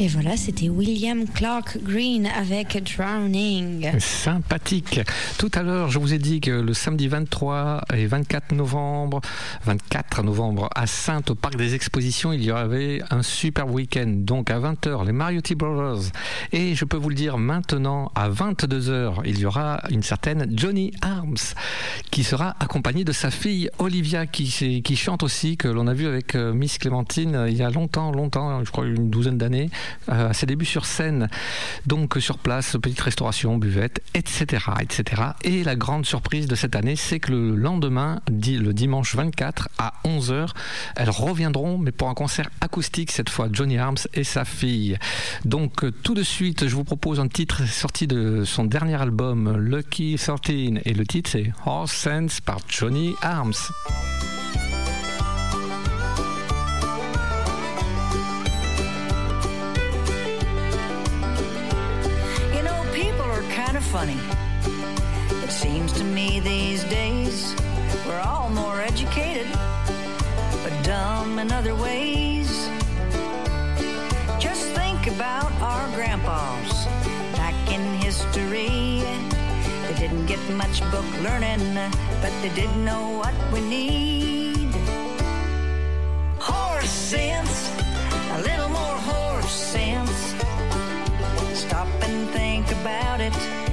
Et 0.04 0.08
voilà, 0.08 0.36
c'était 0.36 0.68
William 0.68 1.24
Clark 1.26 1.78
Green 1.82 2.26
avec 2.26 2.76
Drowning. 2.94 3.98
Sympathique. 4.00 5.00
Tout 5.38 5.50
à 5.54 5.62
l'heure, 5.62 5.88
je 5.88 5.98
vous 5.98 6.12
ai 6.12 6.18
dit 6.18 6.42
que 6.42 6.50
le 6.50 6.74
samedi 6.74 7.08
23 7.08 7.80
et 7.94 8.04
24 8.04 8.52
novembre, 8.52 9.22
24 9.64 10.22
novembre 10.22 10.68
à 10.74 10.86
Sainte 10.86 11.30
au 11.30 11.34
parc 11.34 11.56
des 11.56 11.74
expositions, 11.74 12.34
il 12.34 12.44
y 12.44 12.50
avait 12.50 13.00
un 13.10 13.22
super 13.22 13.66
week-end. 13.66 14.04
Donc 14.08 14.50
à 14.50 14.58
20h, 14.58 15.06
les 15.06 15.12
Mariotti 15.12 15.54
Brothers. 15.54 16.10
Et 16.52 16.74
je 16.74 16.84
peux 16.84 16.98
vous 16.98 17.08
le 17.08 17.14
dire 17.14 17.38
maintenant, 17.38 18.12
à 18.14 18.28
22h, 18.28 19.22
il 19.24 19.38
y 19.38 19.46
aura 19.46 19.80
une 19.88 20.02
certaine 20.02 20.52
Johnny 20.54 20.92
Arms 21.00 21.54
qui 22.10 22.24
sera 22.24 22.56
accompagnée 22.60 23.04
de 23.04 23.12
sa 23.12 23.30
fille 23.30 23.70
Olivia 23.78 24.26
qui, 24.26 24.82
qui 24.84 24.96
chante 24.96 25.22
aussi, 25.22 25.56
que 25.56 25.68
l'on 25.68 25.86
a 25.86 25.94
vu 25.94 26.06
avec 26.06 26.34
euh, 26.34 26.52
Miss 26.52 26.76
Clémentine 26.76 27.34
euh, 27.34 27.48
il 27.48 27.56
y 27.56 27.62
a 27.62 27.70
longtemps, 27.70 28.12
longtemps, 28.12 28.62
je 28.62 28.70
crois 28.70 28.84
une 28.84 29.08
douzaine 29.08 29.38
d'années 29.38 29.70
ses 30.32 30.46
débuts 30.46 30.64
sur 30.64 30.86
scène. 30.86 31.28
Donc 31.86 32.16
sur 32.20 32.38
place, 32.38 32.76
petite 32.80 33.00
restauration, 33.00 33.56
buvette, 33.58 34.02
etc., 34.14 34.66
etc. 34.80 35.22
Et 35.42 35.64
la 35.64 35.76
grande 35.76 36.06
surprise 36.06 36.46
de 36.46 36.54
cette 36.54 36.76
année, 36.76 36.96
c'est 36.96 37.20
que 37.20 37.32
le 37.32 37.56
lendemain, 37.56 38.20
le 38.28 38.72
dimanche 38.72 39.14
24 39.14 39.68
à 39.78 39.94
11h, 40.04 40.48
elles 40.96 41.10
reviendront, 41.10 41.78
mais 41.78 41.92
pour 41.92 42.08
un 42.08 42.14
concert 42.14 42.50
acoustique 42.60 43.10
cette 43.10 43.30
fois, 43.30 43.48
Johnny 43.52 43.78
Arms 43.78 43.98
et 44.14 44.24
sa 44.24 44.44
fille. 44.44 44.98
Donc 45.44 45.84
euh, 45.84 45.90
tout 45.90 46.14
de 46.14 46.22
suite, 46.22 46.68
je 46.68 46.74
vous 46.74 46.84
propose 46.84 47.20
un 47.20 47.28
titre 47.28 47.66
sorti 47.66 48.06
de 48.06 48.44
son 48.44 48.64
dernier 48.64 49.00
album, 49.00 49.56
Lucky 49.56 50.16
13, 50.16 50.80
et 50.84 50.94
le 50.94 51.06
titre 51.06 51.30
c'est 51.30 51.52
Horse 51.66 51.92
Sense 51.92 52.40
par 52.40 52.58
Johnny 52.68 53.14
Arms. 53.22 53.54
Funny. 63.94 64.18
It 65.44 65.52
seems 65.52 65.92
to 65.92 66.02
me 66.02 66.40
these 66.40 66.82
days 66.82 67.54
we're 68.04 68.18
all 68.18 68.50
more 68.50 68.80
educated, 68.80 69.46
but 70.64 70.74
dumb 70.82 71.38
in 71.38 71.52
other 71.52 71.76
ways. 71.76 72.50
Just 74.40 74.64
think 74.78 75.06
about 75.06 75.52
our 75.62 75.86
grandpas 75.94 76.86
back 77.38 77.54
in 77.72 77.82
history. 78.06 79.04
They 79.86 79.94
didn't 79.96 80.26
get 80.26 80.42
much 80.62 80.80
book 80.90 81.08
learning, 81.22 81.74
but 82.20 82.32
they 82.42 82.52
did 82.60 82.76
know 82.78 83.04
what 83.22 83.36
we 83.52 83.60
need. 83.60 84.74
Horse 86.40 86.90
sense, 86.90 87.70
a 88.38 88.40
little 88.42 88.70
more 88.70 88.98
horse 89.12 89.54
sense. 89.76 90.34
Stop 91.54 91.86
and 92.02 92.28
think 92.30 92.66
about 92.72 93.20
it 93.20 93.63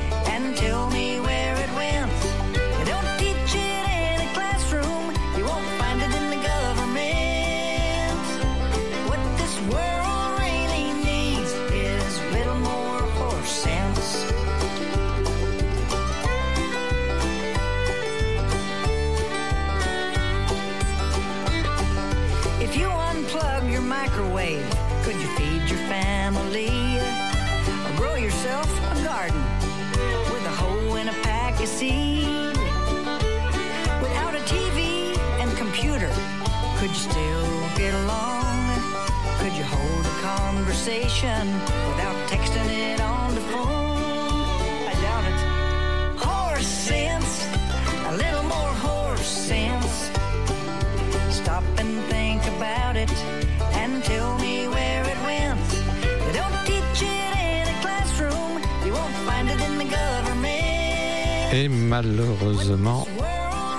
Et 61.54 61.68
malheureusement, 61.68 63.08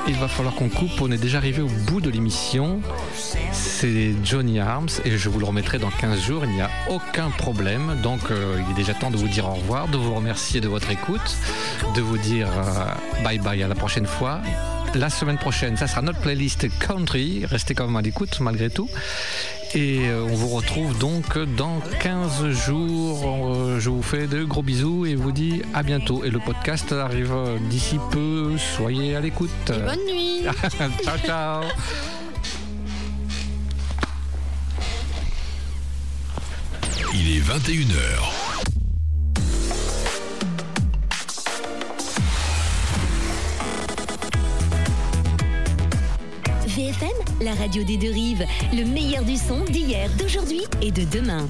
il 0.06 0.14
va 0.14 0.28
falloir 0.28 0.54
qu'on 0.54 0.68
coupe. 0.68 1.00
On 1.00 1.10
est 1.10 1.18
déjà 1.18 1.38
arrivé 1.38 1.62
au 1.62 1.68
bout 1.68 2.00
de 2.00 2.10
l'émission. 2.10 2.80
C'est 3.82 4.14
Johnny 4.22 4.60
Arms 4.60 4.86
et 5.04 5.18
je 5.18 5.28
vous 5.28 5.40
le 5.40 5.44
remettrai 5.44 5.80
dans 5.80 5.90
15 5.90 6.20
jours. 6.20 6.44
Il 6.44 6.52
n'y 6.52 6.60
a 6.60 6.70
aucun 6.88 7.30
problème. 7.30 7.96
Donc 8.00 8.30
euh, 8.30 8.62
il 8.64 8.70
est 8.70 8.76
déjà 8.76 8.94
temps 8.94 9.10
de 9.10 9.16
vous 9.16 9.26
dire 9.26 9.48
au 9.48 9.54
revoir, 9.54 9.88
de 9.88 9.96
vous 9.96 10.14
remercier 10.14 10.60
de 10.60 10.68
votre 10.68 10.88
écoute, 10.92 11.36
de 11.96 12.00
vous 12.00 12.16
dire 12.16 12.46
euh, 12.46 13.24
bye 13.24 13.40
bye 13.40 13.60
à 13.60 13.66
la 13.66 13.74
prochaine 13.74 14.06
fois. 14.06 14.40
La 14.94 15.10
semaine 15.10 15.36
prochaine, 15.36 15.76
ça 15.76 15.88
sera 15.88 16.00
notre 16.00 16.20
playlist 16.20 16.68
country. 16.78 17.44
Restez 17.44 17.74
quand 17.74 17.86
même 17.86 17.96
à 17.96 18.02
l'écoute 18.02 18.38
malgré 18.38 18.70
tout. 18.70 18.88
Et 19.74 20.02
euh, 20.02 20.28
on 20.30 20.34
vous 20.36 20.50
retrouve 20.50 20.96
donc 20.96 21.36
dans 21.56 21.80
15 21.98 22.50
jours. 22.50 23.80
Je 23.80 23.90
vous 23.90 24.02
fais 24.02 24.28
de 24.28 24.44
gros 24.44 24.62
bisous 24.62 25.06
et 25.06 25.16
vous 25.16 25.32
dis 25.32 25.60
à 25.74 25.82
bientôt. 25.82 26.22
Et 26.22 26.30
le 26.30 26.38
podcast 26.38 26.92
arrive 26.92 27.34
d'ici 27.68 27.98
peu. 28.12 28.56
Soyez 28.76 29.16
à 29.16 29.20
l'écoute. 29.20 29.50
Bonne 29.66 30.06
nuit. 30.08 30.44
ciao, 31.02 31.18
ciao. 31.26 31.64
Il 37.24 37.36
est 37.36 37.40
21h. 37.40 37.92
VFM, 46.66 47.08
la 47.42 47.54
radio 47.54 47.84
des 47.84 47.96
deux 47.96 48.10
rives, 48.10 48.44
le 48.72 48.84
meilleur 48.84 49.22
du 49.22 49.36
son 49.36 49.64
d'hier, 49.64 50.10
d'aujourd'hui 50.18 50.62
et 50.80 50.90
de 50.90 51.04
demain. 51.04 51.46